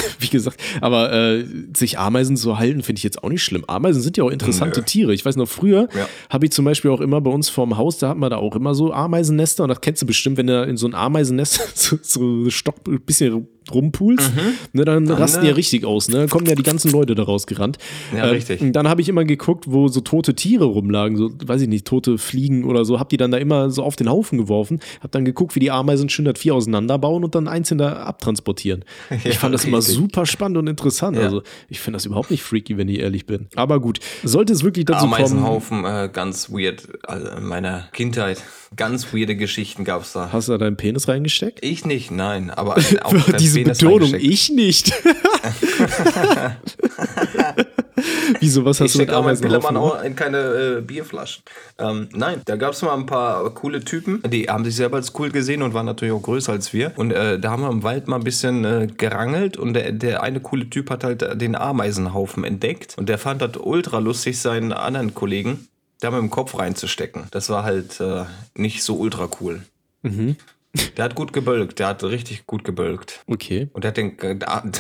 [0.19, 1.45] wie gesagt, aber äh,
[1.77, 3.65] sich Ameisen zu halten, finde ich jetzt auch nicht schlimm.
[3.67, 4.87] Ameisen sind ja auch interessante Nö.
[4.87, 5.15] Tiere.
[5.15, 6.09] Ich weiß noch, früher Ja.
[6.31, 8.55] habe ich zum Beispiel auch immer bei uns vorm Haus, da hat man da auch
[8.57, 11.99] immer so Ameisennester und das kennst du bestimmt, wenn du in so ein Ameisennest so,
[12.03, 14.31] so Stock ein bisschen rumpulst,
[14.73, 16.19] ne, dann, rasten äh, ja richtig aus, ne?
[16.19, 17.79] Dann kommen ja die ganzen Leute da rausgerannt.
[18.15, 18.61] Ja, richtig.
[18.61, 21.87] und Dann habe ich immer geguckt, wo so tote Tiere rumlagen, so, weiß ich nicht,
[21.87, 25.13] tote Fliegen oder so, hab die dann da immer so auf den Haufen geworfen, hab
[25.13, 28.85] dann geguckt, wie die Ameisen schön das Vieh auseinanderbauen und dann einzeln da abtransportieren.
[29.25, 29.97] Ich fand das immer richtig.
[29.97, 31.17] super spannend und interessant.
[31.17, 31.25] Ja.
[31.25, 33.49] Also, ich finde das überhaupt nicht freaky, wenn ich ehrlich bin.
[33.57, 35.15] Aber gut, sollte es wirklich dazu kommen.
[35.15, 36.87] Ameisenhaufen, äh, ganz weird.
[37.03, 38.43] Also in meiner Kindheit,
[38.75, 40.33] ganz weirde Geschichten gab's da.
[40.33, 41.65] Hast du da deinen Penis reingesteckt?
[41.65, 44.93] Ich nicht, nein, aber auch kein Diese Betonung, ich nicht.
[48.41, 49.09] Wieso, was hast Ich du mit?
[49.09, 49.77] Pillermann gemacht?
[49.77, 51.43] auch in keine äh, Bierflaschen.
[51.79, 55.13] Ähm, nein, da gab es mal ein paar coole Typen, die haben sich selber als
[55.19, 56.93] cool gesehen und waren natürlich auch größer als wir.
[56.97, 60.23] Und äh, da haben wir im Wald mal ein bisschen äh, gerangelt und der, der
[60.23, 64.73] eine coole Typ hat halt den Ameisenhaufen entdeckt und der fand das ultra lustig, seinen
[64.73, 65.69] anderen Kollegen
[66.01, 67.25] da mit dem Kopf reinzustecken.
[67.31, 69.63] Das war halt äh, nicht so ultra cool.
[70.03, 70.37] Mhm.
[70.97, 73.23] Der hat gut gebölkt, der hat richtig gut gebölkt.
[73.27, 73.69] Okay.
[73.73, 74.17] Und der hat den,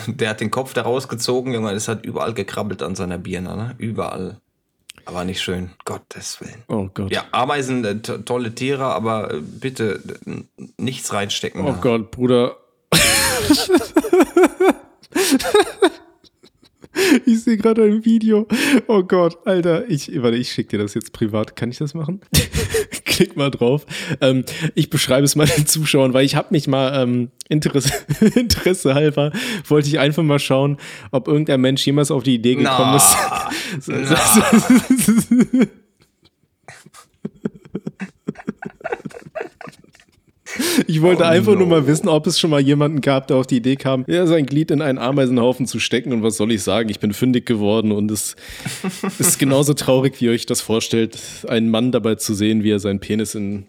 [0.06, 3.74] der hat den Kopf da rausgezogen, Junge, das hat überall gekrabbelt an seiner Birne, ne?
[3.78, 4.40] Überall.
[5.04, 6.64] Aber nicht schön, Gottes Willen.
[6.68, 7.12] Oh Gott.
[7.12, 10.42] Ja, Ameisen, äh, to- tolle Tiere, aber äh, bitte äh,
[10.78, 11.60] nichts reinstecken.
[11.62, 11.78] Oh da.
[11.80, 12.56] Gott, Bruder.
[17.26, 18.46] Ich sehe gerade ein Video.
[18.86, 19.88] Oh Gott, Alter.
[19.88, 21.56] Ich, warte, ich schicke dir das jetzt privat.
[21.56, 22.20] Kann ich das machen?
[23.04, 23.86] Klick mal drauf.
[24.20, 24.44] Ähm,
[24.74, 27.92] ich beschreibe es mal den Zuschauern, weil ich habe mich mal ähm, Interesse,
[28.34, 29.32] Interesse halber,
[29.66, 30.76] wollte ich einfach mal schauen,
[31.12, 33.88] ob irgendein Mensch jemals auf die Idee gekommen Na, ist.
[40.86, 41.66] Ich wollte Oh einfach nur no.
[41.66, 44.46] mal wissen, ob es schon mal jemanden gab, der auf die Idee kam, ja, sein
[44.46, 46.12] Glied in einen Ameisenhaufen zu stecken.
[46.12, 46.88] Und was soll ich sagen?
[46.88, 48.36] Ich bin fündig geworden und es
[49.18, 52.78] ist genauso traurig, wie ihr euch das vorstellt, einen Mann dabei zu sehen, wie er
[52.78, 53.66] seinen Penis in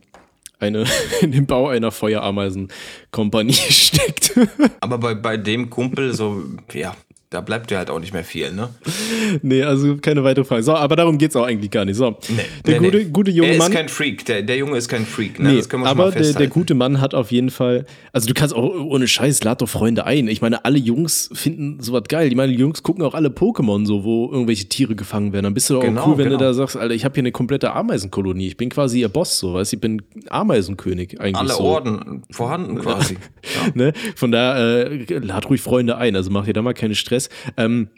[0.59, 0.85] eine,
[1.21, 4.33] in den Bau einer Feuerameisenkompanie steckt.
[4.79, 6.95] aber bei, bei dem Kumpel, so, ja,
[7.29, 8.69] da bleibt ja halt auch nicht mehr viel, ne?
[9.41, 10.63] nee, also keine weitere Frage.
[10.63, 11.97] So, aber darum geht's auch eigentlich gar nicht.
[11.97, 12.17] So,
[12.65, 13.03] der Nee, gute, nee.
[13.11, 13.71] gute junge er Mann.
[13.71, 15.49] ist kein Freak, der, der Junge ist kein Freak, ne?
[15.51, 16.53] Nee, das können wir schon aber mal der, der festhalten.
[16.53, 20.05] gute Mann hat auf jeden Fall, also du kannst auch ohne Scheiß, lad doch Freunde
[20.05, 20.27] ein.
[20.29, 22.29] Ich meine, alle Jungs finden sowas geil.
[22.29, 25.43] Ich meine, die Jungs gucken auch alle Pokémon so, wo irgendwelche Tiere gefangen werden.
[25.43, 26.39] Dann bist du doch Genau, auch cool, wenn du genau.
[26.49, 28.47] da sagst, Alter, ich habe hier eine komplette Ameisenkolonie.
[28.47, 31.63] Ich bin quasi ihr Boss, so, weißt du, ich bin Ameisenkönig eigentlich Alle so.
[31.63, 33.15] Orden vorhanden quasi.
[33.43, 33.71] ja.
[33.73, 33.91] Ne?
[34.15, 37.16] Von da äh, lad ruhig Freunde ein, also mach dir da mal keinen Stress.
[37.57, 37.89] Ähm,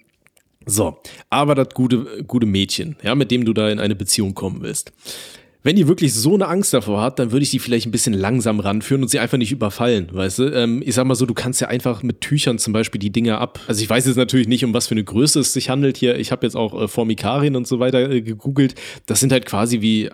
[0.65, 0.97] so,
[1.29, 4.91] aber das gute, gute Mädchen, ja, mit dem du da in eine Beziehung kommen willst.
[5.61, 8.13] Wenn die wirklich so eine Angst davor hat, dann würde ich die vielleicht ein bisschen
[8.13, 10.43] langsam ranführen und sie einfach nicht überfallen, weißt du?
[10.53, 13.41] Ähm, ich sag mal so, du kannst ja einfach mit Tüchern zum Beispiel die Dinger
[13.41, 13.59] ab.
[13.67, 16.17] Also ich weiß jetzt natürlich nicht, um was für eine Größe es sich handelt hier.
[16.17, 18.75] Ich habe jetzt auch äh, Formikarien und so weiter äh, gegoogelt.
[19.05, 20.09] Das sind halt quasi wie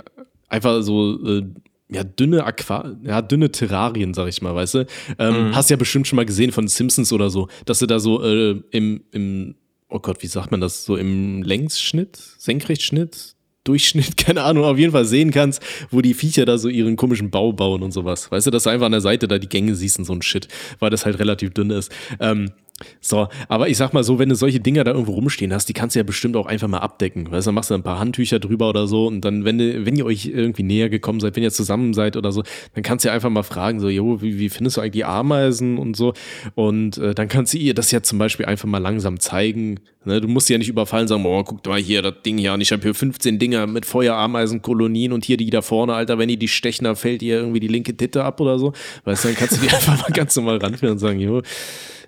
[0.49, 1.43] einfach so äh,
[1.89, 4.86] ja, dünne Aqua ja, dünne Terrarien, sag ich mal, weißt du?
[5.19, 8.23] Ähm, Hast ja bestimmt schon mal gesehen von Simpsons oder so, dass du da so
[8.23, 9.55] äh, im, im,
[9.89, 14.93] oh Gott, wie sagt man das, so im Längsschnitt, Senkrechtschnitt, Durchschnitt, keine Ahnung, auf jeden
[14.93, 15.61] Fall sehen kannst,
[15.91, 18.31] wo die Viecher da so ihren komischen Bau bauen und sowas.
[18.31, 20.21] Weißt du, dass du einfach an der Seite da die Gänge siehst und so ein
[20.21, 20.47] Shit,
[20.79, 21.91] weil das halt relativ dünn ist.
[22.19, 22.51] Ähm,
[22.99, 25.73] so, aber ich sag mal so, wenn du solche Dinger da irgendwo rumstehen hast, die
[25.73, 27.32] kannst du ja bestimmt auch einfach mal abdecken.
[27.32, 29.86] Weißt du, dann machst du ein paar Handtücher drüber oder so und dann, wenn, du,
[29.86, 33.05] wenn ihr euch irgendwie näher gekommen seid, wenn ihr zusammen seid oder so, dann kannst
[33.05, 36.13] du ja einfach mal fragen, so, jo, wie, wie findest du eigentlich Ameisen und so.
[36.55, 39.80] Und äh, dann kannst du ihr das ja zum Beispiel einfach mal langsam zeigen.
[40.03, 40.19] Ne?
[40.19, 42.73] Du musst ja nicht überfallen, sagen, oh, guck mal hier, das Ding hier an, ich
[42.73, 46.49] habe hier 15 Dinger mit Feuerameisenkolonien und hier die da vorne, Alter, wenn die die
[46.49, 48.73] stechen, dann fällt ihr irgendwie die linke Titte ab oder so.
[49.05, 51.41] Weißt du, dann kannst du die einfach mal ganz normal ranführen und sagen, jo,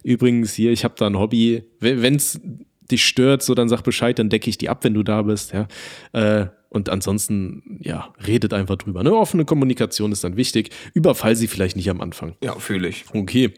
[0.08, 1.64] übrigens hier, ich habe da ein Hobby.
[1.80, 2.40] Wenn es
[2.90, 5.54] dich stört, so dann sag Bescheid, dann decke ich die ab, wenn du da bist,
[5.54, 5.68] ja.
[6.14, 9.02] Äh, und ansonsten, ja, redet einfach drüber.
[9.02, 9.14] Ne?
[9.14, 10.70] Offene Kommunikation ist dann wichtig.
[10.94, 12.36] Überfall sie vielleicht nicht am Anfang.
[12.44, 13.06] ja, fühle ich.
[13.14, 13.54] Okay.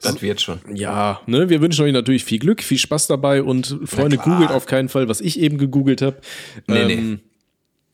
[0.00, 0.60] Das wird schon.
[0.72, 4.64] Ja, ne, wir wünschen euch natürlich viel Glück, viel Spaß dabei und Freunde, googelt auf
[4.66, 6.20] keinen Fall, was ich eben gegoogelt habe.
[6.66, 7.20] Nee, ähm,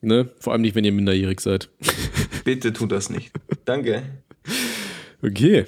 [0.05, 0.29] Ne?
[0.39, 1.69] Vor allem nicht, wenn ihr minderjährig seid.
[2.43, 3.31] Bitte tut das nicht.
[3.65, 4.03] Danke.
[5.23, 5.65] Okay.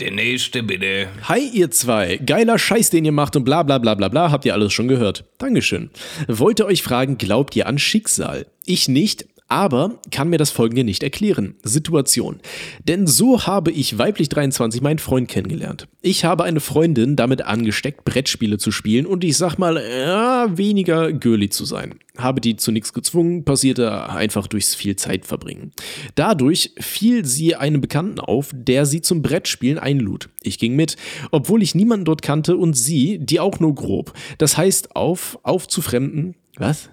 [0.00, 1.08] Der nächste bitte.
[1.24, 2.18] Hi, ihr zwei.
[2.18, 4.86] Geiler Scheiß, den ihr macht und bla bla bla bla bla, habt ihr alles schon
[4.86, 5.24] gehört.
[5.38, 5.90] Dankeschön.
[6.28, 8.46] Wollte euch fragen, glaubt ihr an Schicksal?
[8.64, 11.54] Ich nicht, aber kann mir das folgende nicht erklären.
[11.62, 12.40] Situation.
[12.86, 15.88] Denn so habe ich weiblich 23 meinen Freund kennengelernt.
[16.02, 21.12] Ich habe eine Freundin damit angesteckt, Brettspiele zu spielen und ich sag mal, ja, weniger
[21.12, 21.94] girly zu sein.
[22.18, 25.72] Habe die zu nichts gezwungen, passierte einfach durchs viel Zeit verbringen.
[26.14, 30.28] Dadurch fiel sie einem Bekannten auf, der sie zum Brettspielen einlud.
[30.42, 30.96] Ich ging mit,
[31.30, 34.12] obwohl ich niemanden dort kannte und sie, die auch nur grob.
[34.38, 36.90] Das heißt, auf, auf zu Fremden, was?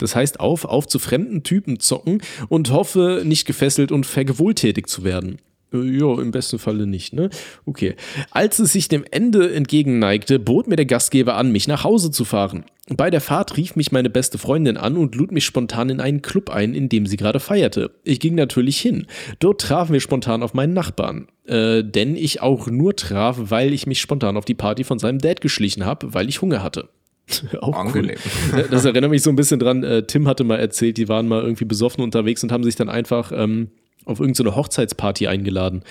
[0.00, 5.04] Das heißt, auf, auf zu fremden Typen zocken und hoffe, nicht gefesselt und vergewohltätigt zu
[5.04, 5.38] werden.
[5.72, 7.30] Äh, Ja, im besten Falle nicht, ne?
[7.66, 7.94] Okay.
[8.30, 12.24] Als es sich dem Ende entgegenneigte, bot mir der Gastgeber an, mich nach Hause zu
[12.24, 12.64] fahren.
[12.92, 16.22] Bei der Fahrt rief mich meine beste Freundin an und lud mich spontan in einen
[16.22, 17.92] Club ein, in dem sie gerade feierte.
[18.02, 19.06] Ich ging natürlich hin.
[19.38, 21.28] Dort trafen wir spontan auf meinen Nachbarn.
[21.46, 25.20] Äh, denn ich auch nur traf, weil ich mich spontan auf die Party von seinem
[25.20, 26.88] Dad geschlichen habe, weil ich Hunger hatte.
[27.60, 28.16] Auch Angenehm.
[28.52, 28.66] cool.
[28.70, 29.82] Das erinnert mich so ein bisschen dran.
[29.82, 32.88] Äh, Tim hatte mal erzählt, die waren mal irgendwie besoffen unterwegs und haben sich dann
[32.88, 33.68] einfach ähm,
[34.04, 35.82] auf irgendeine Hochzeitsparty eingeladen.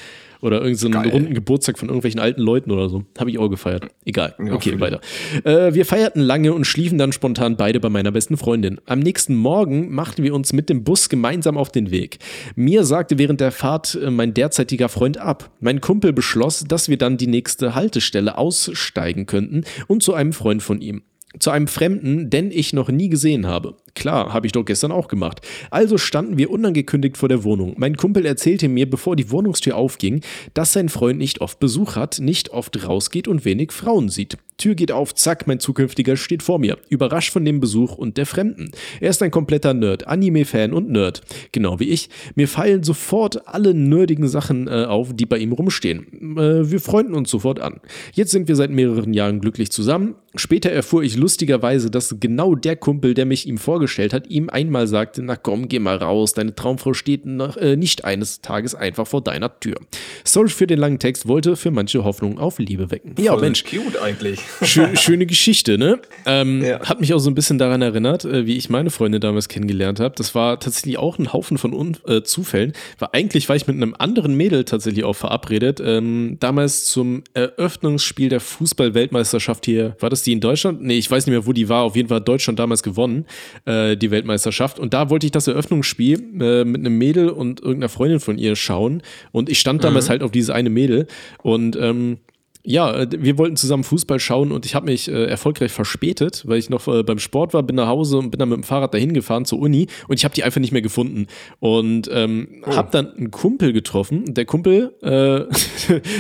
[0.42, 3.04] Oder irgendeinen so runden Geburtstag von irgendwelchen alten Leuten oder so.
[3.18, 3.88] Habe ich auch gefeiert.
[4.06, 4.36] Egal.
[4.42, 5.02] Ja, okay, weiter.
[5.44, 8.80] Äh, wir feierten lange und schliefen dann spontan beide bei meiner besten Freundin.
[8.86, 12.20] Am nächsten Morgen machten wir uns mit dem Bus gemeinsam auf den Weg.
[12.56, 15.52] Mir sagte während der Fahrt äh, mein derzeitiger Freund ab.
[15.60, 20.64] Mein Kumpel beschloss, dass wir dann die nächste Haltestelle aussteigen könnten und zu einem Freund
[20.64, 21.02] von ihm
[21.38, 23.76] zu einem Fremden, den ich noch nie gesehen habe.
[23.96, 25.42] Klar, habe ich doch gestern auch gemacht.
[25.72, 27.76] Also standen wir unangekündigt vor der Wohnung.
[27.78, 30.22] Mein Kumpel erzählte mir, bevor die Wohnungstür aufging,
[30.54, 34.38] dass sein Freund nicht oft Besuch hat, nicht oft rausgeht und wenig Frauen sieht.
[34.58, 38.26] Tür geht auf, zack, mein zukünftiger steht vor mir, überrascht von dem Besuch und der
[38.26, 38.72] Fremden.
[39.00, 41.22] Er ist ein kompletter Nerd, Anime-Fan und Nerd.
[41.54, 42.10] Genau wie ich.
[42.36, 46.38] Mir fallen sofort alle nerdigen Sachen äh, auf, die bei ihm rumstehen.
[46.38, 47.80] Äh, wir freunden uns sofort an.
[48.14, 50.16] Jetzt sind wir seit mehreren Jahren glücklich zusammen.
[50.36, 54.88] Später erfuhr ich lustigerweise, dass genau der Kumpel, der mich ihm vorgestellt hat, ihm einmal
[54.88, 59.08] sagte, na komm, geh mal raus, deine Traumfrau steht nach, äh, nicht eines Tages einfach
[59.08, 59.76] vor deiner Tür.
[60.24, 63.16] Sorry für den langen Text, wollte für manche Hoffnung auf Liebe wecken.
[63.20, 63.64] Ja, Voll Mensch.
[63.64, 64.40] Cute eigentlich.
[64.62, 66.00] Schö schöne Geschichte, ne?
[66.26, 66.80] Ähm, ja.
[66.82, 70.00] Hat mich auch so ein bisschen daran erinnert, äh, wie ich meine Freunde damals kennengelernt
[70.00, 70.16] habe.
[70.16, 72.74] Das war tatsächlich auch ein Haufen von Un äh, Zufällen.
[72.98, 75.82] War eigentlich war ich mit einem anderen Mädel tatsächlich auch verabredet.
[75.84, 79.96] Ähm, damals zum Eröffnungsspiel der Fußball-Weltmeisterschaft hier.
[80.00, 80.82] War das die in Deutschland?
[80.82, 81.84] Nee, ich weiß nicht mehr, wo die war.
[81.84, 83.26] Auf jeden Fall hat Deutschland damals gewonnen,
[83.70, 84.80] äh, die Weltmeisterschaft.
[84.80, 88.56] Und da wollte ich das Eröffnungsspiel äh, mit einem Mädel und irgendeiner Freundin von ihr
[88.56, 89.04] schauen.
[89.32, 90.10] Und ich stand damals mhm.
[90.10, 91.06] halt auf dieses eine Mädel.
[91.44, 92.18] Und ähm,
[92.64, 96.60] ja, äh, wir wollten zusammen Fußball schauen und ich habe mich äh, erfolgreich verspätet, weil
[96.60, 98.94] ich noch äh, beim Sport war, bin nach Hause und bin dann mit dem Fahrrad
[98.94, 101.28] dahin gefahren zur Uni und ich habe die einfach nicht mehr gefunden.
[101.60, 102.76] Und ähm, oh.
[102.76, 104.34] habe dann einen Kumpel getroffen.
[104.34, 105.46] Der Kumpel, äh,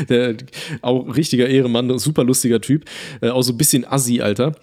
[0.09, 0.37] der
[0.81, 2.85] auch richtiger Ehremann, super lustiger Typ,
[3.21, 4.53] äh, auch so ein bisschen assi, Alter.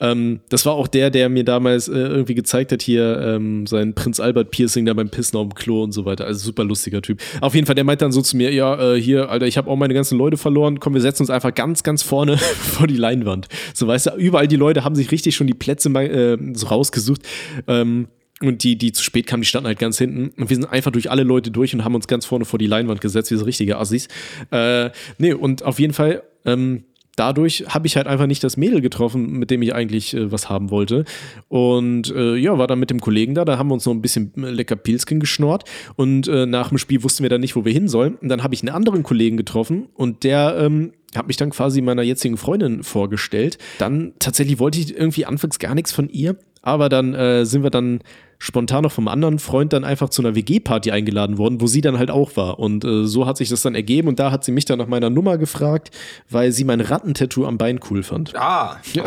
[0.00, 3.94] Ähm, das war auch der, der mir damals äh, irgendwie gezeigt hat, hier ähm, sein
[3.94, 6.24] Prinz Albert Piercing da beim Pissen auf dem Klo und so weiter.
[6.24, 7.20] Also super lustiger Typ.
[7.42, 9.76] Auf jeden Fall, der meint dann so zu mir, ja, hier, Alter, ich habe auch
[9.76, 13.48] meine ganzen Leute verloren, komm, wir setzen uns einfach ganz, ganz vorne vor die Leinwand.
[13.74, 17.22] So weißt du, überall die Leute haben sich richtig schon die Plätze äh, so rausgesucht.
[17.66, 18.08] Ähm,
[18.42, 20.28] und die, die zu spät kamen, die standen halt ganz hinten.
[20.40, 22.66] Und wir sind einfach durch alle Leute durch und haben uns ganz vorne vor die
[22.66, 24.08] Leinwand gesetzt, wie so richtige Assis.
[24.50, 26.84] Äh, nee, und auf jeden Fall, ähm,
[27.16, 30.50] dadurch habe ich halt einfach nicht das Mädel getroffen, mit dem ich eigentlich äh, was
[30.50, 31.04] haben wollte.
[31.48, 34.02] Und äh, ja, war dann mit dem Kollegen da, da haben wir uns noch ein
[34.02, 35.64] bisschen äh, lecker Pilzken geschnort
[35.96, 38.16] und äh, nach dem Spiel wussten wir dann nicht, wo wir hin sollen.
[38.16, 41.80] Und dann habe ich einen anderen Kollegen getroffen und der ähm, hat mich dann quasi
[41.80, 43.58] meiner jetzigen Freundin vorgestellt.
[43.78, 47.70] Dann tatsächlich wollte ich irgendwie anfangs gar nichts von ihr, aber dann äh, sind wir
[47.70, 48.00] dann
[48.38, 51.98] spontan noch vom anderen Freund dann einfach zu einer WG-Party eingeladen worden, wo sie dann
[51.98, 52.58] halt auch war.
[52.58, 54.86] Und äh, so hat sich das dann ergeben und da hat sie mich dann nach
[54.86, 55.90] meiner Nummer gefragt,
[56.30, 58.34] weil sie mein Rattentattoo am Bein cool fand.
[58.36, 59.02] Ah, okay.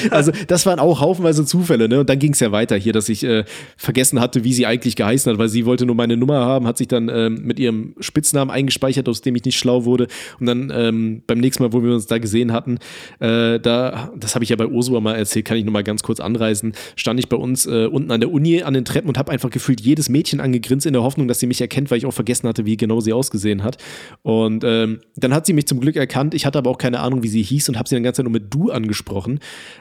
[0.10, 2.00] also das waren auch haufenweise Zufälle, ne?
[2.00, 3.44] Und dann ging es ja weiter hier, dass ich äh,
[3.76, 6.78] vergessen hatte, wie sie eigentlich geheißen hat, weil sie wollte nur meine Nummer haben, hat
[6.78, 10.06] sich dann ähm, mit ihrem Spitznamen eingespeichert, aus dem ich nicht schlau wurde.
[10.40, 12.78] Und dann ähm, beim nächsten Mal, wo wir uns da gesehen hatten,
[13.20, 16.20] äh, da, das habe ich ja bei Ursula mal erzählt, kann ich nochmal ganz kurz
[16.20, 19.18] anreisen, stand ich bei uns äh, unten an der der Uni an den Treppen und
[19.18, 22.06] habe einfach gefühlt jedes Mädchen angegrinst in der Hoffnung, dass sie mich erkennt, weil ich
[22.06, 23.78] auch vergessen hatte, wie genau sie ausgesehen hat.
[24.22, 26.34] Und ähm, dann hat sie mich zum Glück erkannt.
[26.34, 28.30] Ich hatte aber auch keine Ahnung, wie sie hieß und habe sie dann ganz nur
[28.30, 29.40] mit Du angesprochen.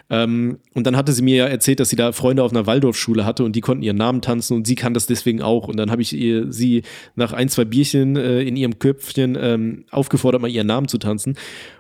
[0.09, 3.25] Ähm, und dann hatte sie mir ja erzählt, dass sie da Freunde auf einer Waldorfschule
[3.25, 5.67] hatte und die konnten ihren Namen tanzen und sie kann das deswegen auch.
[5.67, 6.83] Und dann habe ich ihr, sie
[7.15, 11.35] nach ein, zwei Bierchen äh, in ihrem Köpfchen ähm, aufgefordert, mal ihren Namen zu tanzen.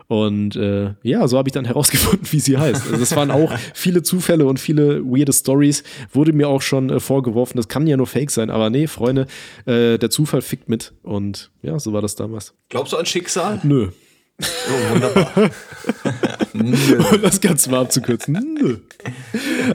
[0.07, 2.91] Und äh, ja, so habe ich dann herausgefunden, wie sie heißt.
[2.91, 5.83] Also es waren auch viele Zufälle und viele weirde Stories.
[6.11, 8.49] Wurde mir auch schon äh, vorgeworfen, das kann ja nur Fake sein.
[8.49, 9.27] Aber nee, Freunde,
[9.65, 10.93] äh, der Zufall fickt mit.
[11.01, 12.53] Und ja, so war das damals.
[12.69, 13.59] Glaubst du an Schicksal?
[13.63, 13.89] Nö.
[14.41, 15.51] Oh, wunderbar.
[17.13, 18.37] um das ganz mal abzukürzen.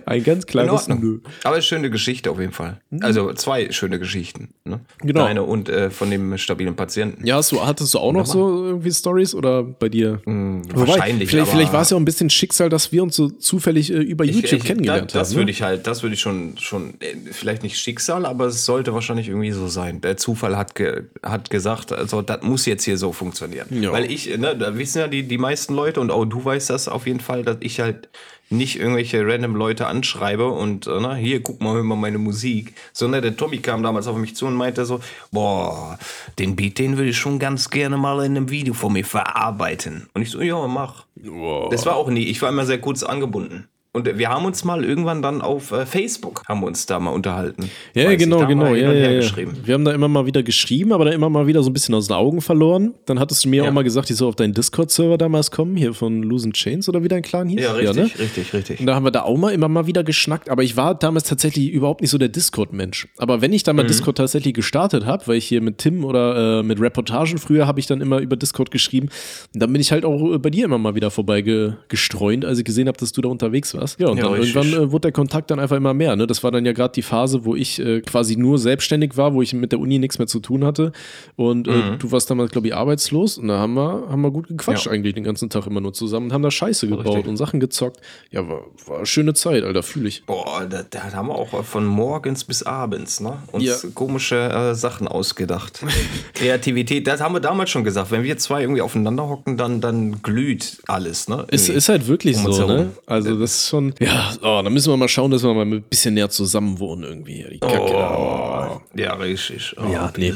[0.07, 1.21] Ein ganz kleines Nö.
[1.45, 2.81] Aber eine schöne Geschichte auf jeden Fall.
[3.01, 4.49] Also zwei schöne Geschichten.
[4.65, 4.81] Ne?
[5.01, 5.25] Genau.
[5.25, 7.27] Deine und äh, von dem stabilen Patienten.
[7.27, 10.21] Ja, so, hattest du auch noch so irgendwie Stories oder bei dir?
[10.25, 11.31] Mm, wahrscheinlich.
[11.31, 13.97] Vielleicht, vielleicht war es ja auch ein bisschen Schicksal, dass wir uns so zufällig äh,
[13.97, 15.21] über YouTube ich, ich, kennengelernt da, das haben.
[15.21, 15.51] Das würde ne?
[15.53, 19.29] ich halt, das würde ich schon, schon, äh, vielleicht nicht Schicksal, aber es sollte wahrscheinlich
[19.29, 20.01] irgendwie so sein.
[20.01, 23.67] Der Zufall hat, ge, hat gesagt, also das muss jetzt hier so funktionieren.
[23.71, 23.93] Ja.
[23.93, 26.89] Weil ich, ne, da wissen ja die, die meisten Leute und auch du weißt das
[26.89, 28.09] auf jeden Fall, dass ich halt
[28.51, 32.75] nicht irgendwelche random Leute anschreibe und äh, na, hier, guck mal, hör mal meine Musik,
[32.93, 35.99] sondern der Tommy kam damals auf mich zu und meinte so, boah,
[36.39, 40.09] den Beat, den würde ich schon ganz gerne mal in einem Video von mir verarbeiten.
[40.15, 41.05] Und ich so, ja, mach.
[41.15, 41.71] Wow.
[41.71, 43.69] Das war auch nie, ich war immer sehr kurz angebunden.
[43.93, 47.11] Und wir haben uns mal irgendwann dann auf äh, Facebook, haben wir uns da mal
[47.11, 47.69] unterhalten.
[47.93, 48.73] Ja, Weiß genau, da genau.
[48.73, 49.17] Ja, ja, ja.
[49.19, 49.57] geschrieben.
[49.65, 51.97] Wir haben da immer mal wieder geschrieben, aber dann immer mal wieder so ein bisschen
[51.97, 52.95] aus den Augen verloren.
[53.07, 53.69] Dann hattest du mir Ja.
[53.69, 57.03] auch mal gesagt, ich soll auf deinen Discord-Server damals kommen, hier von Lose Chains oder
[57.03, 57.61] wie dein Clan hieß.
[57.61, 58.03] Ja, richtig, ne?
[58.21, 58.79] richtig, richtig.
[58.79, 61.25] Und da haben wir da auch mal immer mal wieder geschnackt, aber ich war damals
[61.25, 63.09] tatsächlich überhaupt nicht so der Discord-Mensch.
[63.19, 66.61] Aber wenn ich dann mal Discord tatsächlich gestartet habe, weil ich hier mit Tim oder
[66.61, 69.09] äh, mit Reportagen früher habe ich dann immer über Discord geschrieben,
[69.53, 72.61] dann bin ich halt auch äh, bei dir immer mal wieder vorbei ge gestreunt, als
[72.61, 73.80] ich gesehen habe, dass du da unterwegs warst.
[73.99, 76.17] Ja, und Ja, dann irgendwann äh, wurde der Kontakt dann einfach immer mehr.
[76.17, 76.27] Ne?
[76.27, 79.43] Das war dann ja gerade die Phase, wo ich äh, quasi nur selbstständig war, wo
[79.43, 80.93] ich mit der Uni nichts mehr zu tun hatte.
[81.37, 81.99] Und äh, Mhm.
[81.99, 83.39] du warst damals, glaube ich, arbeitslos.
[83.39, 84.93] Und da haben wir, haben wir gut gequatscht Ja.
[84.93, 87.27] eigentlich den ganzen Tag immer nur zusammen und haben da Scheiße gebaut Richtig.
[87.29, 87.99] und Sachen gezockt.
[88.31, 90.25] Ja, war, war eine schöne Zeit, Alter, fühle ich.
[90.27, 93.39] Boah, da, da haben wir auch von morgens bis abends, ne?
[93.53, 93.77] Uns Ja.
[93.95, 95.81] komische äh, Sachen ausgedacht.
[96.35, 98.11] Kreativität, das haben wir damals schon gesagt.
[98.11, 101.45] Wenn wir zwei irgendwie aufeinander hocken, dann, dann glüht alles, ne?
[101.49, 101.79] Es Irgendwie.
[101.79, 102.91] ist halt wirklich um so, ne?
[103.07, 105.83] Also das ist schon, ja, oh, da müssen wir mal schauen, dass wir mal ein
[105.83, 107.47] bisschen näher zusammen wohnen irgendwie.
[107.53, 108.17] Die Kacke da.
[108.17, 109.75] Oh, ja, richtig.
[109.79, 110.33] Oh, Ja, nee.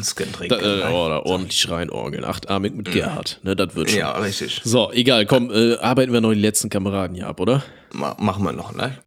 [0.48, 2.24] Da, äh, oh, da ordentlich reinorgeln.
[2.24, 3.40] Achtarmig mit Gerhard.
[3.42, 3.98] Ne, das wird schon.
[3.98, 4.60] ja, richtig.
[4.64, 7.62] So, egal, komm, äh, arbeiten wir noch die letzten Kameraden hier ab, oder?
[7.92, 8.98] Ma machen wir noch, ne?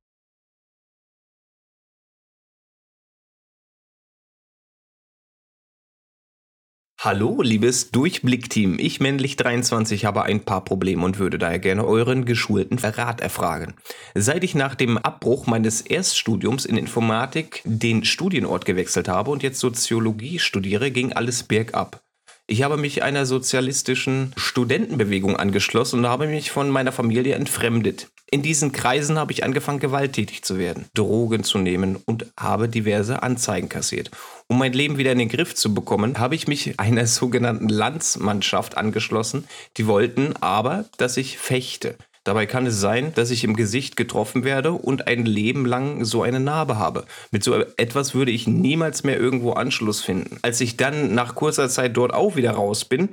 [7.00, 8.80] Hallo, liebes Durchblickteam.
[8.80, 13.76] Ich, männlich 23, habe ein paar Probleme und würde daher gerne euren geschulten Rat erfragen.
[14.16, 19.60] Seit ich nach dem Abbruch meines Erststudiums in Informatik den Studienort gewechselt habe und jetzt
[19.60, 22.02] Soziologie studiere, ging alles bergab.
[22.48, 28.10] Ich habe mich einer sozialistischen Studentenbewegung angeschlossen und habe mich von meiner Familie entfremdet.
[28.30, 33.24] In diesen Kreisen habe ich angefangen, gewalttätig zu werden, Drogen zu nehmen und habe diverse
[33.24, 34.12] Anzeigen kassiert.
[34.48, 38.76] Um mein Leben wieder in den Griff zu bekommen, habe ich mich einer sogenannten Landsmannschaft
[38.76, 39.46] angeschlossen.
[39.78, 41.96] Die wollten aber, dass ich fechte.
[42.26, 46.24] Dabei kann es sein, dass ich im Gesicht getroffen werde und ein Leben lang so
[46.24, 47.06] eine Narbe habe.
[47.32, 50.38] Mit so etwas würde ich niemals mehr irgendwo Anschluss finden.
[50.42, 53.08] Als ich dann nach kurzer Zeit dort auch wieder raus bin,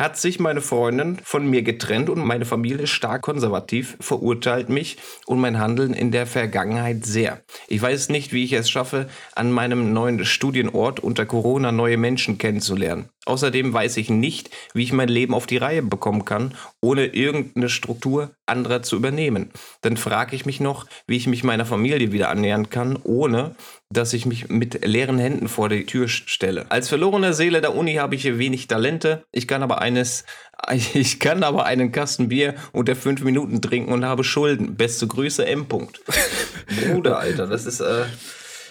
[0.00, 4.96] hat sich meine Freundin von mir getrennt und meine Familie stark konservativ verurteilt mich
[5.26, 7.42] und mein Handeln in der Vergangenheit sehr.
[7.68, 12.38] Ich weiß nicht, wie ich es schaffe, an meinem neuen Studienort unter Corona neue Menschen
[12.38, 13.10] kennenzulernen.
[13.26, 17.68] Außerdem weiß ich nicht, wie ich mein Leben auf die Reihe bekommen kann, ohne irgendeine
[17.68, 19.50] Struktur anderer zu übernehmen.
[19.82, 23.54] Dann frage ich mich noch, wie ich mich meiner Familie wieder annähern kann, ohne
[23.92, 26.66] dass ich mich mit leeren Händen vor die Tür stelle.
[26.70, 29.24] Als verlorene Seele der Uni habe ich hier wenig Talente.
[29.32, 30.24] Ich kann aber eines,
[30.94, 34.76] ich kann aber einen Kasten Bier unter fünf Minuten trinken und habe Schulden.
[34.76, 35.66] Beste Grüße, M.
[35.66, 35.98] -Punkt.
[36.92, 38.04] Bruder, Alter, das ist äh,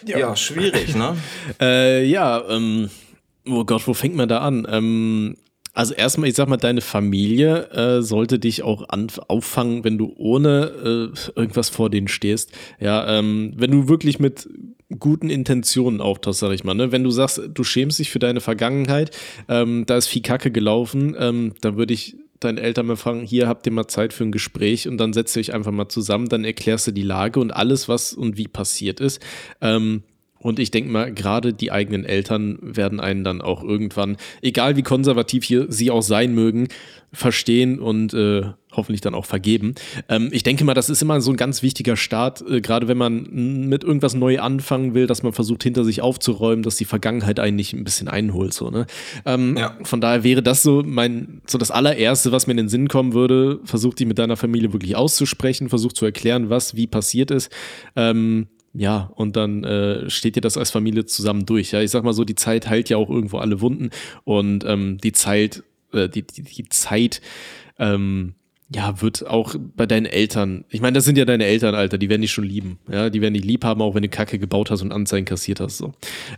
[0.05, 0.36] ja.
[0.36, 1.17] schwierig, ne?
[1.61, 2.89] Äh, ja, ähm,
[3.45, 4.65] oh Gott, wo fängt man da an?
[4.72, 5.36] Ähm,
[5.74, 10.13] also erstmal, ich sag mal, deine Familie äh, sollte dich auch anf- auffangen, wenn du
[10.15, 12.51] ohne äh, irgendwas vor denen stehst.
[12.80, 14.47] Ja, ähm, wenn du wirklich mit
[14.98, 16.74] guten Intentionen auftauchst, sag ich mal.
[16.74, 16.92] Ne?
[16.92, 19.16] Wenn du sagst, du schämst dich für deine Vergangenheit,
[19.48, 23.48] ähm, da ist viel Kacke gelaufen, ähm, dann würde ich deinen Eltern mal fragen, hier
[23.48, 26.30] habt ihr mal Zeit für ein Gespräch und dann setzt ihr euch einfach mal zusammen,
[26.30, 29.22] dann erklärst du die Lage und alles, was und wie passiert ist.
[29.62, 30.04] Ähm,
[30.40, 34.84] und ich denke mal, gerade die eigenen Eltern werden einen dann auch irgendwann, egal wie
[34.84, 36.70] konservativ hier sie auch sein mögen,
[37.12, 39.76] verstehen und äh, hoffentlich dann auch vergeben.
[40.08, 42.98] Ähm, ich denke mal, das ist immer so ein ganz wichtiger Start, äh, gerade wenn
[42.98, 47.40] man mit irgendwas neu anfangen will, dass man versucht, hinter sich aufzuräumen, dass die Vergangenheit
[47.40, 48.54] einen nicht ein bisschen einholt.
[48.54, 48.86] So, ne?
[49.26, 49.76] ähm, Ja.
[49.84, 53.14] Von daher wäre das so mein, so das allererste, was mir in den Sinn kommen
[53.14, 53.60] würde.
[53.66, 57.52] Versuch die mit deiner Familie wirklich auszusprechen, versuch zu erklären, was wie passiert ist.
[57.96, 61.72] Ähm, ja, und dann äh, steht ihr das als Familie zusammen durch.
[61.72, 63.89] Ja, ich sag mal so, die Zeit heilt ja auch irgendwo alle Wunden
[64.24, 65.63] und ähm, die Zeit,
[65.93, 67.22] äh, die, die, die Zeit,
[67.80, 68.36] ähm,
[68.72, 72.07] ja, wird auch bei deinen Eltern, ich meine, das sind ja deine Eltern, Alter, die
[72.07, 72.78] werden dich schon lieben.
[72.91, 75.59] Ja, die werden dich lieb haben, auch wenn du Kacke gebaut hast und Anzeigen kassiert
[75.59, 75.78] hast.
[75.78, 75.93] So.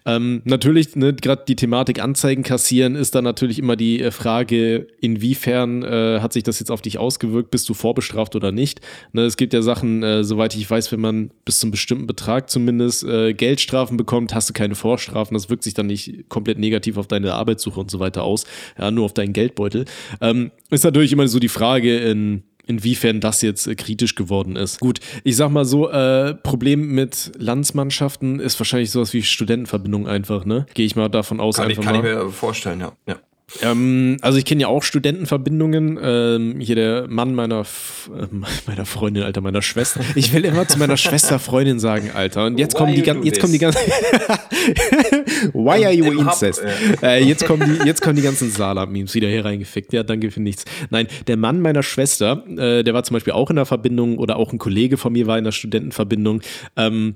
[0.05, 4.87] Ähm, natürlich, ne, gerade die Thematik Anzeigen kassieren ist dann natürlich immer die äh, Frage,
[5.01, 8.79] inwiefern äh, hat sich das jetzt auf dich ausgewirkt, bist du vorbestraft oder nicht.
[9.11, 12.49] Ne, es gibt ja Sachen, äh, soweit ich weiß, wenn man bis zum bestimmten Betrag
[12.49, 15.33] zumindest äh, Geldstrafen bekommt, hast du keine Vorstrafen.
[15.33, 18.45] Das wirkt sich dann nicht komplett negativ auf deine Arbeitssuche und so weiter aus,
[18.79, 19.83] ja, nur auf deinen Geldbeutel.
[20.21, 22.20] Ähm, ist natürlich immer so die Frage, in
[22.65, 24.79] inwiefern das jetzt äh, kritisch geworden ist.
[24.79, 30.45] Gut, ich sag mal so, äh, Problem mit Landsmannschaften ist wahrscheinlich sowas wie Studentenverbindung einfach,
[30.45, 30.65] ne?
[30.73, 32.93] Gehe ich mal davon aus, Kann, ich, kann ich mir vorstellen, ja.
[33.07, 33.17] ja.
[33.61, 35.99] Ähm, also ich kenne ja auch Studentenverbindungen.
[36.01, 38.27] Ähm, hier der Mann meiner, äh,
[38.67, 40.01] meiner Freundin, Alter, meiner Schwester.
[40.15, 42.45] Ich will immer zu meiner Schwester Freundin sagen, Alter.
[42.45, 43.79] Und jetzt kommen die ganzen, jetzt kommen die ganzen.
[45.53, 46.61] Why are you incest?
[47.01, 49.93] Äh, jetzt kommen die, jetzt kommen die ganzen Salam-Memes wieder hier reingefickt.
[49.93, 50.65] Ja, danke für nichts.
[50.89, 54.37] Nein, der Mann meiner Schwester, äh, der war zum Beispiel auch in der Verbindung oder
[54.37, 56.41] auch ein Kollege von mir war in der Studentenverbindung.
[56.77, 57.15] Ähm,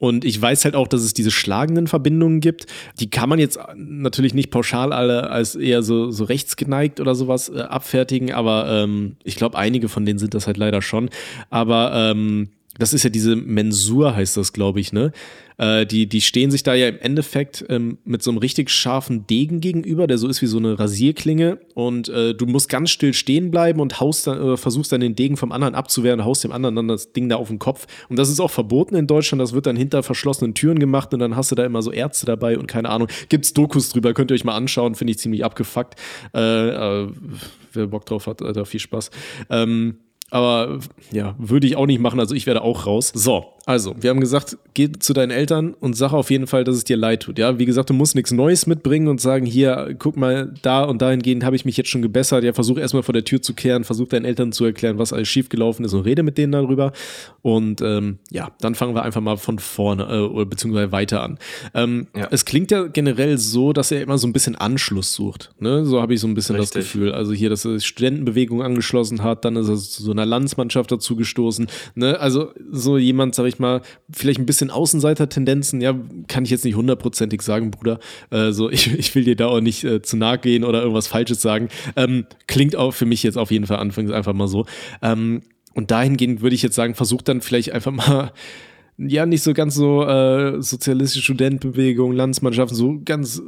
[0.00, 2.64] und ich weiß halt auch, dass es diese schlagenden Verbindungen gibt.
[2.98, 7.50] Die kann man jetzt natürlich nicht pauschal alle als eher so, so rechtsgeneigt oder sowas
[7.50, 11.10] äh, abfertigen, aber ähm, ich glaube, einige von denen sind das halt leider schon.
[11.50, 12.48] Aber ähm,
[12.78, 15.12] das ist ja diese Mensur, heißt das, glaube ich, ne?
[15.58, 19.26] Äh, die, die stehen sich da ja im Endeffekt ähm, mit so einem richtig scharfen
[19.26, 21.58] Degen gegenüber, der so ist wie so eine Rasierklinge.
[21.74, 25.16] Und äh, du musst ganz still stehen bleiben und haust dann, äh, versuchst dann den
[25.16, 27.86] Degen vom anderen abzuwehren, haust dem anderen dann das Ding da auf den Kopf.
[28.08, 29.42] Und das ist auch verboten in Deutschland.
[29.42, 32.24] Das wird dann hinter verschlossenen Türen gemacht und dann hast du da immer so Ärzte
[32.24, 33.08] dabei und keine Ahnung.
[33.28, 35.96] Gibt's Dokus drüber, könnt ihr euch mal anschauen, finde ich ziemlich abgefuckt.
[36.34, 37.08] Äh, äh,
[37.72, 39.10] wer Bock drauf hat, Alter, viel Spaß.
[39.50, 39.98] Ähm,
[40.30, 40.78] aber
[41.12, 42.20] ja, würde ich auch nicht machen.
[42.20, 43.12] Also ich werde auch raus.
[43.14, 46.74] So, also, wir haben gesagt, geh zu deinen Eltern und sag auf jeden Fall, dass
[46.74, 47.38] es dir leid tut.
[47.38, 51.00] Ja, wie gesagt, du musst nichts Neues mitbringen und sagen, hier, guck mal, da und
[51.00, 52.42] dahingehend habe ich mich jetzt schon gebessert.
[52.42, 55.28] Ja, versuch erstmal vor der Tür zu kehren, versuch deinen Eltern zu erklären, was alles
[55.28, 56.90] schiefgelaufen ist und rede mit denen darüber.
[57.42, 61.38] Und ähm, ja, dann fangen wir einfach mal von vorne äh, oder beziehungsweise weiter an.
[61.72, 62.26] Ähm, ja.
[62.32, 65.52] Es klingt ja generell so, dass er immer so ein bisschen Anschluss sucht.
[65.60, 65.86] Ne?
[65.86, 66.72] So habe ich so ein bisschen Richtig.
[66.74, 67.12] das Gefühl.
[67.12, 71.14] Also hier, dass er Studentenbewegung angeschlossen hat, dann ist er zu so einer Landsmannschaft dazu
[71.14, 71.68] gestoßen.
[71.94, 72.18] Ne?
[72.18, 75.94] Also so jemand, sag ich mal, vielleicht ein bisschen Außenseiter-Tendenzen, ja,
[76.28, 78.00] kann ich jetzt nicht hundertprozentig sagen, Bruder.
[78.30, 81.06] Äh, so, ich, ich will dir da auch nicht äh, zu nahe gehen oder irgendwas
[81.06, 81.68] Falsches sagen.
[81.96, 84.66] Ähm, klingt auch für mich jetzt auf jeden Fall anfangs einfach mal so.
[85.02, 85.42] Ähm,
[85.74, 88.32] und dahingehend würde ich jetzt sagen, versucht dann vielleicht einfach mal
[88.98, 93.40] ja, nicht so ganz so äh, sozialistische Studentenbewegung, Landsmannschaften, so ganz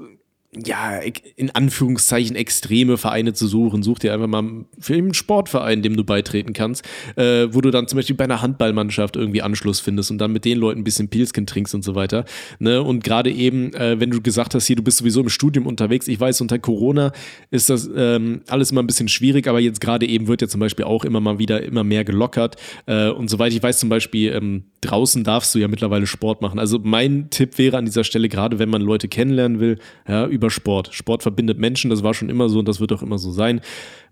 [0.54, 1.00] ja,
[1.36, 3.82] in Anführungszeichen extreme Vereine zu suchen.
[3.82, 6.84] Such dir einfach mal für einen Sportverein, dem du beitreten kannst,
[7.16, 10.44] äh, wo du dann zum Beispiel bei einer Handballmannschaft irgendwie Anschluss findest und dann mit
[10.44, 12.26] den Leuten ein bisschen Pilzken trinkst und so weiter.
[12.58, 12.82] Ne?
[12.82, 16.06] Und gerade eben, äh, wenn du gesagt hast, hier, du bist sowieso im Studium unterwegs,
[16.06, 17.12] ich weiß, unter Corona
[17.50, 20.60] ist das ähm, alles immer ein bisschen schwierig, aber jetzt gerade eben wird ja zum
[20.60, 22.56] Beispiel auch immer mal wieder immer mehr gelockert.
[22.84, 26.58] Äh, und soweit ich weiß, zum Beispiel ähm, draußen darfst du ja mittlerweile Sport machen.
[26.58, 30.41] Also mein Tipp wäre an dieser Stelle, gerade wenn man Leute kennenlernen will, ja, über
[30.50, 30.90] Sport.
[30.92, 33.60] Sport verbindet Menschen, das war schon immer so und das wird auch immer so sein.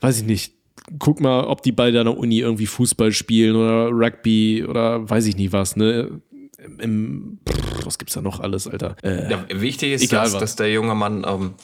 [0.00, 0.54] Weiß ich nicht.
[0.98, 5.36] Guck mal, ob die bei deiner Uni irgendwie Fußball spielen oder Rugby oder weiß ich
[5.36, 6.20] nicht was, ne?
[6.78, 8.96] Im, pff, was gibt's da noch alles, Alter?
[9.02, 11.54] Äh, ja, wichtig ist, dass, dass, der junge Mann ähm,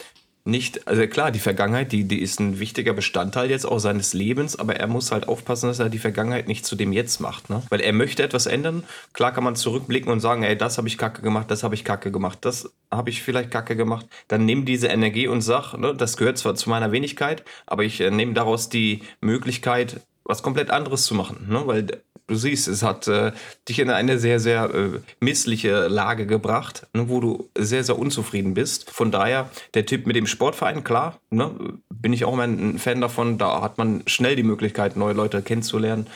[0.47, 4.57] nicht, also klar, die Vergangenheit, die, die ist ein wichtiger Bestandteil jetzt auch seines Lebens,
[4.57, 7.63] aber er muss halt aufpassen, dass er die Vergangenheit nicht zu dem Jetzt macht, ne?
[7.69, 8.85] Weil er möchte etwas ändern.
[9.13, 11.85] Klar kann man zurückblicken und sagen, ey, das habe ich kacke gemacht, das habe ich
[11.85, 14.07] kacke gemacht, das habe ich vielleicht kacke gemacht.
[14.29, 18.01] Dann nimm diese Energie und sag, ne, das gehört zwar zu meiner Wenigkeit, aber ich
[18.01, 21.63] äh, nehme daraus die Möglichkeit, was komplett anderes zu machen, ne?
[21.67, 21.87] Weil
[22.27, 23.33] du siehst, es hat äh,
[23.69, 28.55] dich in eine sehr, sehr äh, missliche Lage gebracht, ne, wo du sehr, sehr unzufrieden
[28.55, 28.91] bist.
[28.91, 31.51] Von daher, der Tipp mit dem Sportverein, klar, ne,
[31.89, 33.39] bin ich auch immer ein Fan davon.
[33.39, 36.09] Da hat man schnell die Möglichkeit, neue Leute kennenzulernen.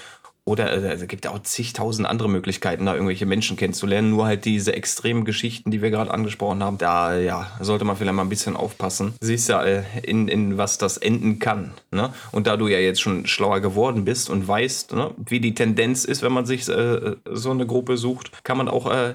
[0.44, 4.10] Oder äh, es gibt auch zigtausend andere Möglichkeiten, da irgendwelche Menschen kennenzulernen.
[4.10, 8.14] Nur halt diese extremen Geschichten, die wir gerade angesprochen haben, da ja, sollte man vielleicht
[8.14, 9.14] mal ein bisschen aufpassen.
[9.20, 11.72] Siehst ja, äh, in, in was das enden kann.
[11.90, 12.12] Ne?
[12.32, 16.04] Und da du ja jetzt schon schlauer geworden bist und weißt, ne, wie die Tendenz
[16.04, 19.14] ist, wenn man sich äh, so eine Gruppe sucht, kann man auch äh,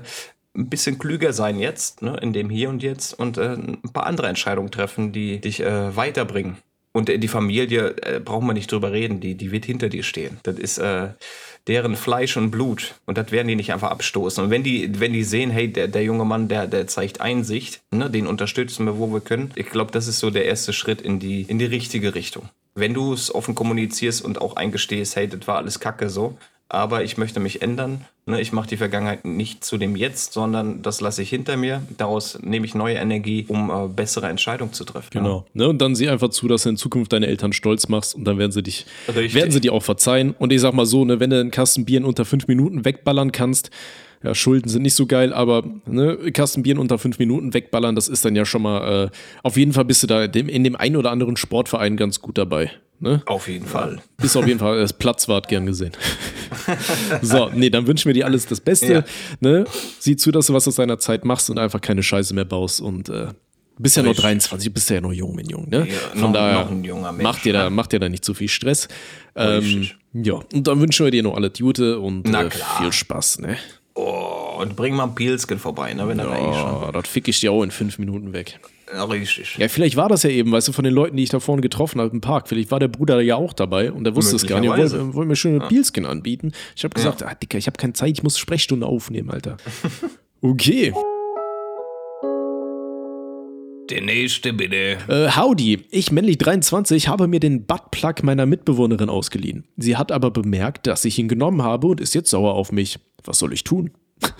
[0.55, 4.05] ein bisschen klüger sein jetzt, ne, in dem Hier und Jetzt und äh, ein paar
[4.05, 6.57] andere Entscheidungen treffen, die dich äh, weiterbringen.
[6.95, 10.39] Und die Familie, äh, braucht man nicht drüber reden, die, die wird hinter dir stehen.
[10.43, 11.09] Das ist äh,
[11.67, 12.95] deren Fleisch und Blut.
[13.05, 14.41] Und das werden die nicht einfach abstoßen.
[14.41, 17.81] Und wenn die, wenn die sehen, hey, der, der junge Mann, der, der zeigt Einsicht,
[17.91, 19.51] ne, den unterstützen wir, wo wir können.
[19.55, 22.47] Ich glaube, das ist so der erste Schritt in die, in die richtige Richtung.
[22.75, 26.37] Wenn du es offen kommunizierst und auch eingestehst, hey, das war alles Kacke so,
[26.67, 28.05] aber ich möchte mich ändern.
[28.25, 31.83] Ne, ich mache die Vergangenheit nicht zu dem Jetzt, sondern das lasse ich hinter mir.
[31.97, 35.09] Daraus nehme ich neue Energie, um äh, bessere Entscheidungen zu treffen.
[35.11, 35.45] Genau.
[35.53, 35.65] Ja.
[35.65, 38.25] Ne, und dann sieh einfach zu, dass du in Zukunft deine Eltern stolz machst und
[38.25, 40.33] dann werden sie dich, werden sie dir auch verzeihen.
[40.39, 42.83] Und ich sag mal so, ne, wenn du einen Kasten Bier in unter fünf Minuten
[42.83, 43.69] wegballern kannst,
[44.23, 48.07] ja, Schulden sind nicht so geil, aber ne, Kasten Bier unter fünf Minuten wegballern, das
[48.07, 49.09] ist dann ja schon mal, äh,
[49.43, 52.71] auf jeden Fall bist du da in dem einen oder anderen Sportverein ganz gut dabei.
[52.99, 53.21] Ne?
[53.25, 54.01] Auf jeden Fall.
[54.17, 55.91] Bist auf jeden Fall als Platzwart gern gesehen.
[57.21, 58.93] so, nee, dann wünschen wir dir alles das Beste.
[58.93, 59.03] Ja.
[59.39, 59.65] Ne?
[59.99, 62.81] Sieh zu, dass du was aus deiner Zeit machst und einfach keine Scheiße mehr baust
[62.81, 63.27] und äh,
[63.77, 65.67] bist ja noch 23, bist ja noch jung, mein Junge.
[65.67, 65.87] Ne?
[65.89, 68.33] Ja, Von noch, daher noch ein Mensch, macht dir, da, macht dir da nicht zu
[68.33, 68.87] viel Stress.
[69.35, 73.39] Ähm, ja, und dann wünschen wir dir noch alle Gute und äh, viel Spaß.
[73.39, 73.57] Ne?
[73.97, 74.57] Oh.
[74.59, 76.83] und bring mal einen Pilsken vorbei, ne, wenn er da eh schon.
[76.83, 78.59] Oh, das fick ich dir auch in fünf Minuten weg.
[78.91, 79.57] Ja, richtig.
[79.57, 81.61] Ja, vielleicht war das ja eben, weißt du, von den Leuten, die ich da vorne
[81.61, 82.47] getroffen habe im Park.
[82.47, 84.69] Vielleicht war der Bruder ja auch dabei und der wusste es gar nicht.
[84.69, 86.51] Er wollte, wollte mir schöne Pilsken anbieten.
[86.75, 89.57] Ich habe gesagt, ah, Dicker, ich habe keine Zeit, ich muss Sprechstunde aufnehmen, Alter.
[90.41, 90.93] Okay.
[93.89, 94.97] Der nächste bitte.
[95.07, 99.63] Äh, howdy, ich männlich 23 habe mir den Buttplug meiner Mitbewohnerin ausgeliehen.
[99.77, 102.99] Sie hat aber bemerkt, dass ich ihn genommen habe und ist jetzt sauer auf mich.
[103.23, 103.91] Was soll ich tun?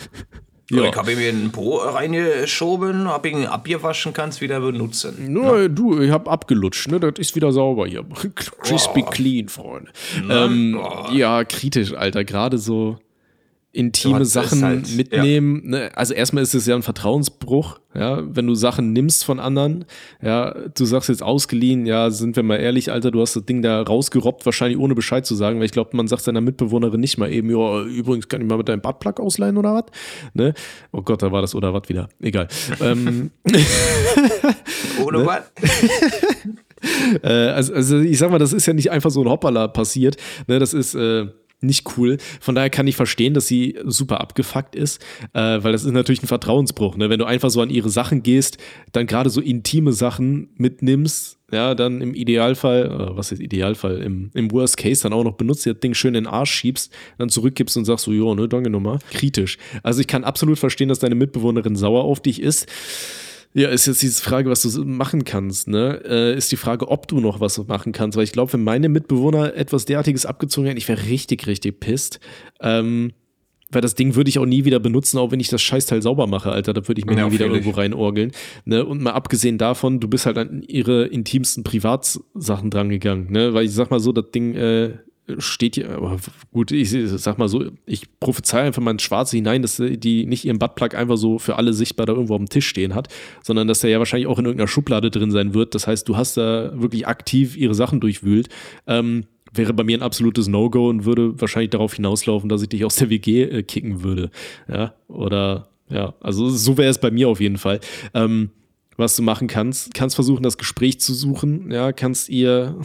[0.72, 0.86] Ja.
[0.86, 5.32] Ich habe ihm ein Po reingeschoben, hab ihn abgewaschen, kannst wieder benutzen.
[5.32, 5.68] Nur ja.
[5.68, 7.00] du, ich hab abgelutscht, ne?
[7.00, 8.04] Das ist wieder sauber hier.
[8.36, 9.10] Crispy oh.
[9.10, 9.92] clean, Freunde.
[10.30, 11.12] Ähm, oh.
[11.12, 12.24] Ja, kritisch, Alter.
[12.24, 12.98] Gerade so
[13.76, 15.62] intime Sachen halt, mitnehmen.
[15.66, 15.70] Ja.
[15.70, 15.92] Ne?
[15.96, 19.86] Also erstmal ist es ja ein Vertrauensbruch, ja, wenn du Sachen nimmst von anderen,
[20.22, 23.62] ja, du sagst jetzt ausgeliehen, ja, sind wir mal ehrlich, Alter, du hast das Ding
[23.62, 27.18] da rausgerobbt, wahrscheinlich ohne Bescheid zu sagen, weil ich glaube, man sagt seiner Mitbewohnerin nicht
[27.18, 29.86] mal eben, ja, übrigens kann ich mal mit deinem Badplug ausleihen oder was?
[30.34, 30.54] Ne?
[30.92, 32.10] Oh Gott, da war das oder was wieder.
[32.22, 32.48] Egal.
[32.82, 33.32] ähm,
[35.04, 35.26] ohne ne?
[35.26, 35.52] was?
[37.24, 40.18] äh, also, also ich sag mal, das ist ja nicht einfach so ein Hoppala passiert,
[40.48, 41.28] ne, das ist äh,
[41.66, 42.18] nicht cool.
[42.40, 45.02] Von daher kann ich verstehen, dass sie super abgefuckt ist,
[45.34, 46.98] äh, weil das ist natürlich ein Vertrauensbruch.
[46.98, 47.10] Ne?
[47.10, 48.58] Wenn du einfach so an ihre Sachen gehst,
[48.92, 54.32] dann gerade so intime Sachen mitnimmst, ja, dann im Idealfall, äh, was ist Idealfall, im,
[54.34, 57.30] im Worst Case dann auch noch benutzt, das Ding schön in den Arsch schiebst, dann
[57.30, 59.00] zurückgibst und sagst so, jo, ne, danke nochmal.
[59.12, 59.58] Kritisch.
[59.84, 62.68] Also ich kann absolut verstehen, dass deine Mitbewohnerin sauer auf dich ist.
[63.58, 66.02] Ja, ist jetzt diese Frage, was du machen kannst, ne?
[66.04, 68.18] Äh, ist die Frage, ob du noch was machen kannst.
[68.18, 72.20] Weil ich glaube, wenn meine Mitbewohner etwas derartiges abgezogen hätten, ich wäre richtig, richtig pisst.
[72.60, 73.14] Ähm,
[73.72, 76.28] weil das Ding würde ich auch nie wieder benutzen, auch wenn ich das Scheißteil sauber
[76.28, 76.74] mache, Alter.
[76.74, 78.34] Da würde ich mir ja, nie wieder irgendwo reinorgeln.
[78.66, 78.86] Ne?
[78.86, 83.54] Und mal abgesehen davon, du bist halt an ihre intimsten Privatsachen drangegangen, ne?
[83.54, 84.98] Weil ich sag mal so, das Ding äh,
[85.40, 86.18] steht hier, aber
[86.52, 90.46] gut, ich sag mal so, ich prophezei einfach mal ins Schwarze hinein, dass die nicht
[90.46, 93.08] ihren Buttplug einfach so für alle sichtbar da irgendwo auf dem Tisch stehen hat,
[93.44, 95.74] sondern dass der ja wahrscheinlich auch in irgendeiner Schublade drin sein wird.
[95.74, 98.50] Das heißt, du hast da wirklich aktiv ihre Sachen durchwühlt.
[98.88, 102.86] Ähm, wäre bei mir ein absolutes No-Go und würde wahrscheinlich darauf hinauslaufen, dass ich dich
[102.86, 104.30] aus der WG äh, kicken würde.
[104.68, 107.80] Ja, oder ja, also so wäre es bei mir auf jeden Fall.
[108.14, 108.52] Ähm,
[108.98, 112.78] was du machen kannst, kannst versuchen, das Gespräch zu suchen, ja, kannst ihr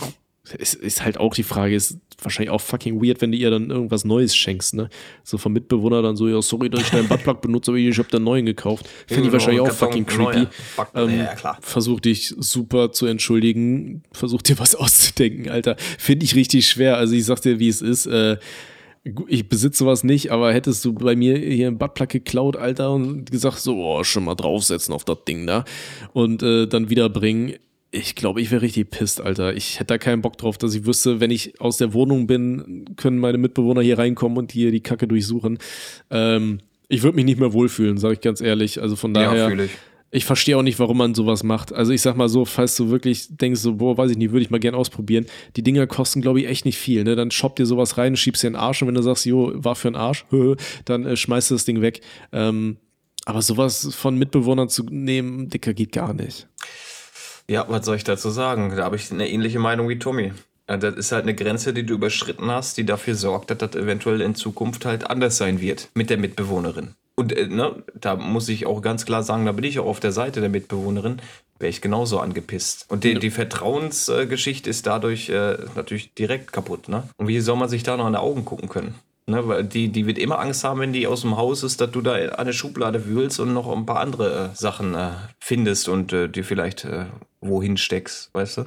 [0.52, 3.70] ist, ist halt auch die Frage, ist wahrscheinlich auch fucking weird, wenn du ihr dann
[3.70, 4.88] irgendwas Neues schenkst, ne?
[5.24, 8.08] So vom Mitbewohner dann so, ja, sorry, dass ich deinen Buttplug benutze, aber ich habe
[8.08, 8.88] den neuen gekauft.
[9.06, 10.46] Finde ich wahrscheinlich auch fucking creepy.
[10.94, 11.58] Ähm, ja, klar.
[11.60, 15.76] Versuch dich super zu entschuldigen, versuch dir was auszudenken, Alter.
[15.98, 16.96] Finde ich richtig schwer.
[16.96, 18.38] Also ich sag dir, wie es ist, äh,
[19.28, 23.30] ich besitze sowas nicht, aber hättest du bei mir hier einen Buttplug geklaut, Alter, und
[23.30, 25.64] gesagt, so, oh, schon mal draufsetzen auf das Ding da
[26.12, 27.54] und äh, dann wiederbringen,
[27.92, 29.54] ich glaube, ich wäre richtig pisst, Alter.
[29.54, 32.84] Ich hätte da keinen Bock drauf, dass ich wüsste, wenn ich aus der Wohnung bin,
[32.96, 35.58] können meine Mitbewohner hier reinkommen und hier die Kacke durchsuchen.
[36.10, 38.80] Ähm, ich würde mich nicht mehr wohlfühlen, sage ich ganz ehrlich.
[38.80, 39.50] Also von daher.
[39.50, 39.70] Ja, ich.
[40.12, 41.72] ich verstehe auch nicht, warum man sowas macht.
[41.72, 44.42] Also ich sag mal so, falls du wirklich denkst, so, boah, weiß ich nicht, würde
[44.42, 45.26] ich mal gern ausprobieren.
[45.56, 47.02] Die Dinger kosten, glaube ich, echt nicht viel.
[47.02, 47.16] Ne?
[47.16, 49.52] Dann shop dir sowas rein, schiebst dir in den Arsch und wenn du sagst, jo,
[49.54, 50.26] war für einen Arsch,
[50.84, 52.02] dann äh, schmeißt du das Ding weg.
[52.32, 52.76] Ähm,
[53.24, 56.48] aber sowas von Mitbewohnern zu nehmen, Dicker, geht gar nicht.
[57.50, 58.76] Ja, was soll ich dazu sagen?
[58.76, 60.32] Da habe ich eine ähnliche Meinung wie Tommy.
[60.68, 64.20] Das ist halt eine Grenze, die du überschritten hast, die dafür sorgt, dass das eventuell
[64.20, 66.94] in Zukunft halt anders sein wird mit der Mitbewohnerin.
[67.16, 69.98] Und äh, ne, da muss ich auch ganz klar sagen, da bin ich auch auf
[69.98, 71.20] der Seite der Mitbewohnerin,
[71.58, 72.86] wäre ich genauso angepisst.
[72.88, 76.88] Und die, die Vertrauensgeschichte ist dadurch äh, natürlich direkt kaputt.
[76.88, 77.02] Ne?
[77.16, 78.94] Und wie soll man sich da noch in die Augen gucken können?
[79.26, 81.90] Ne, weil die, die wird immer Angst haben, wenn die aus dem Haus ist, dass
[81.92, 86.12] du da eine Schublade wühlst und noch ein paar andere äh, Sachen äh, findest und
[86.12, 87.04] äh, dir vielleicht äh,
[87.40, 88.64] wohin steckst, weißt du?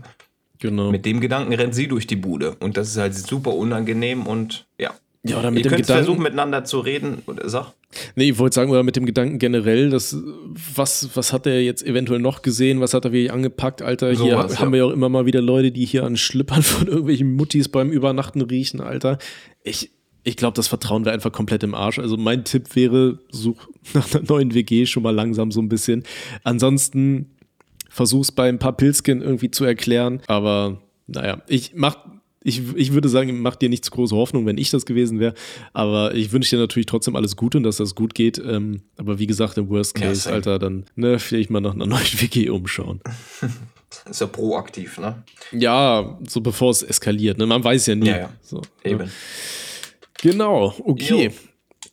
[0.60, 0.92] Genau.
[0.92, 4.66] Mit dem Gedanken rennt sie durch die Bude und das ist halt super unangenehm und
[4.78, 4.94] ja.
[5.26, 7.22] Ja, oder mit Ihr dem könnt Gedanken, versuchen, miteinander zu reden.
[7.46, 7.72] Sag.
[8.16, 10.18] Nee, ich wollte sagen, oder mit dem Gedanken generell, dass,
[10.76, 14.14] was, was hat er jetzt eventuell noch gesehen, was hat er wirklich angepackt, Alter?
[14.16, 14.72] So hier was, haben ja.
[14.74, 17.90] wir ja auch immer mal wieder Leute, die hier an Schlippern von irgendwelchen Muttis beim
[17.92, 19.18] Übernachten riechen, Alter.
[19.64, 19.92] Ich,
[20.24, 22.00] ich glaube, das Vertrauen wäre einfach komplett im Arsch.
[22.00, 26.04] Also mein Tipp wäre, such nach einer neuen WG schon mal langsam so ein bisschen.
[26.44, 27.32] Ansonsten
[27.90, 30.22] versuch's bei ein paar Pilzken irgendwie zu erklären.
[30.28, 31.98] Aber naja, ich mach,
[32.42, 35.34] ich, ich würde sagen, mach dir nicht zu große Hoffnung, wenn ich das gewesen wäre.
[35.74, 38.38] Aber ich wünsche dir natürlich trotzdem alles Gute und dass das gut geht.
[38.38, 41.86] Ähm, aber wie gesagt, im Worst Case, ja, Alter, dann ne, vielleicht mal nach einer
[41.86, 43.02] neuen WG umschauen.
[44.10, 45.24] Ist ja proaktiv, ne?
[45.52, 47.38] Ja, so bevor es eskaliert.
[47.38, 47.46] Ne?
[47.46, 48.08] Man weiß ja nie.
[48.08, 48.30] Ja, ja.
[48.42, 48.64] So, ne?
[48.84, 49.04] Eben.
[49.06, 49.12] Ne?
[50.24, 51.32] Genau, okay.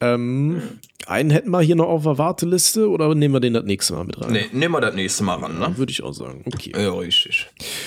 [0.00, 0.62] Ähm,
[1.07, 4.05] einen hätten wir hier noch auf der Warteliste oder nehmen wir den das nächste Mal
[4.05, 4.32] mit rein?
[4.32, 5.72] Nee, nehmen wir das nächste Mal ran, ne?
[5.76, 6.42] Würde ich auch sagen.
[6.46, 6.72] Okay.
[6.76, 7.46] Ja, richtig.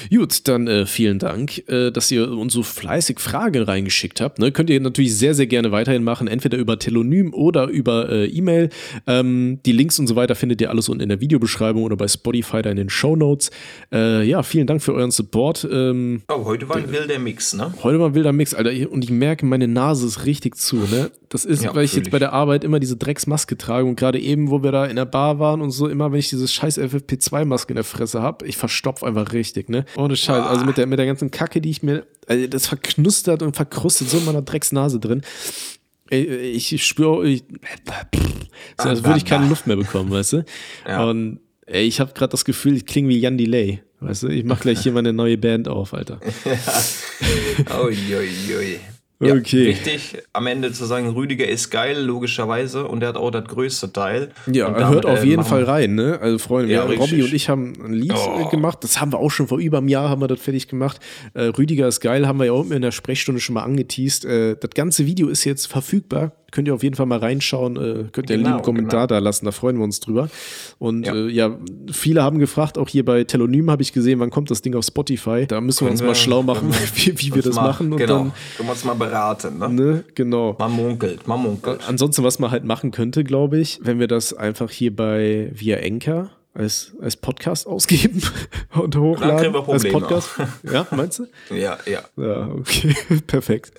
[0.09, 4.39] Gut, dann äh, vielen Dank, äh, dass ihr uns so fleißig Fragen reingeschickt habt.
[4.39, 4.51] Ne?
[4.51, 8.70] Könnt ihr natürlich sehr, sehr gerne weiterhin machen, entweder über Telonym oder über äh, E-Mail.
[9.07, 12.07] Ähm, die Links und so weiter findet ihr alles unten in der Videobeschreibung oder bei
[12.07, 13.51] Spotify da in den Show Notes.
[13.91, 15.68] Äh, ja, vielen Dank für euren Support.
[15.72, 17.74] Ähm, Oh, heute war ein wilder Mix, ne?
[17.84, 18.72] heute mal ein wilder Mix, Alter.
[18.91, 20.78] Und ich merke, meine Nase ist richtig zu.
[20.78, 21.11] Ne?
[21.34, 22.11] Das ist, Ja, weil ich jetzt ich.
[22.11, 25.05] bei der Arbeit immer diese Drecksmaske trage und gerade eben, wo wir da in der
[25.05, 28.55] Bar waren und so, immer wenn ich diese scheiß FFP2-Maske in der Fresse habe, ich
[28.55, 29.86] verstopf einfach richtig, ne?
[29.97, 30.45] Ohne Scheiß.
[30.45, 34.09] Also mit der, mit der ganzen Kacke, die ich mir, also das verknustert und verkrustet
[34.09, 35.23] so in meiner Drecksnase drin.
[36.11, 37.43] Ey, Ich spüre, ich,
[38.79, 40.45] so, als würde ich keine Luft mehr bekommen, weißt du?
[40.88, 41.03] Ja.
[41.09, 43.81] Und ey, ich habe gerade das Gefühl, ich klinge wie Jan Delay.
[44.01, 46.19] Weißt du, ich mache gleich hier meine neue Band auf, Alter.
[47.69, 47.79] Ja,
[49.20, 49.68] Okay.
[49.68, 53.93] Wichtig, am Ende zu sagen, Rüdiger ist geil, logischerweise, und er hat auch das größte
[53.93, 54.30] Teil.
[54.51, 56.20] Ja, und hört auf äh, jeden Fall rein, ne?
[56.22, 58.41] Also Freunde, Ja, wir, Robby und ich haben ein Lied Oh.
[58.45, 58.80] äh, gemacht.
[58.82, 60.99] Das haben wir auch schon vor über einem Jahr haben wir das fertig gemacht.
[61.34, 64.26] Äh, Rüdiger ist geil, haben wir ja auch in der Sprechstunde schon mal angeteased.
[64.26, 66.34] Äh, das ganze Video ist jetzt verfügbar.
[66.54, 67.76] Könnt ihr auf jeden Fall mal reinschauen.
[67.78, 67.80] Äh,
[68.12, 70.30] könnt ihr einen Genau, lieben Kommentar da lassen, da freuen wir uns drüber.
[70.78, 71.14] Und Ja.
[71.16, 71.58] äh, ja
[71.91, 74.86] viele haben gefragt, auch hier bei Telonym habe ich gesehen, wann kommt das Ding auf
[74.86, 75.47] Spotify?
[75.47, 77.91] Da müssen wir uns mal schlau machen, wie, wie wir das mal- machen.
[77.91, 79.70] Und genau, dann, können wir uns mal beraten, ne?
[79.70, 80.56] ne, genau.
[80.60, 81.82] Man munkelt, man munkelt.
[81.89, 85.78] Ansonsten, was man halt machen könnte, glaube ich, wenn wir das einfach hier bei via
[85.78, 88.22] Enker als, als Podcast ausgeben
[88.76, 89.38] und hochladen.
[89.38, 89.99] kriegen wir als Probleme.
[89.99, 90.30] Podcast.
[90.72, 91.26] Ja, meinst du?
[91.49, 92.01] Ja, ja.
[92.16, 92.95] Ja, okay,
[93.26, 93.72] perfekt.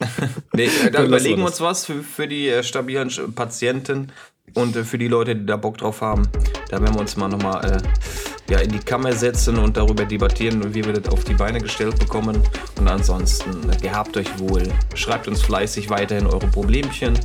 [0.52, 4.12] Nee, Dann äh, dann überlegen wir uns was für, für die äh, stabilen Patienten
[4.54, 6.28] und äh, für die Leute, die da Bock drauf haben.
[6.68, 10.74] Da werden wir uns mal nochmal äh, ja, in die Kammer setzen und darüber debattieren,
[10.74, 12.42] wie wir das auf die Beine gestellt bekommen.
[12.78, 14.62] Und ansonsten, gehabt euch wohl.
[14.94, 17.18] Schreibt uns fleißig weiterhin eure Problemchen.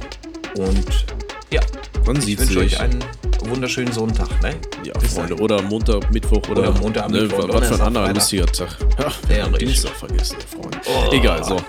[0.58, 1.06] Und
[1.52, 1.62] ja,
[2.06, 3.04] Man ich wünsche euch einen
[3.50, 4.30] wunderschönen Sonntag.
[4.42, 4.56] Ne?
[4.84, 5.36] Ja, Bis Freunde.
[5.36, 8.78] Oder Montag, Mittwoch oder, Oder Montag, ne, Mittwoch, was für ein anderer lustiger Tag.
[9.00, 9.48] Ja, Ja.
[9.50, 10.80] Dienstag vergessen, Freunde.
[10.86, 11.12] Oh.
[11.12, 11.62] Egal, so.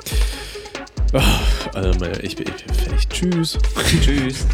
[1.13, 1.41] Ah,
[1.75, 3.09] Also, ich bin ich fertig.
[3.09, 3.59] Tschüss.
[4.03, 4.47] Tschüss.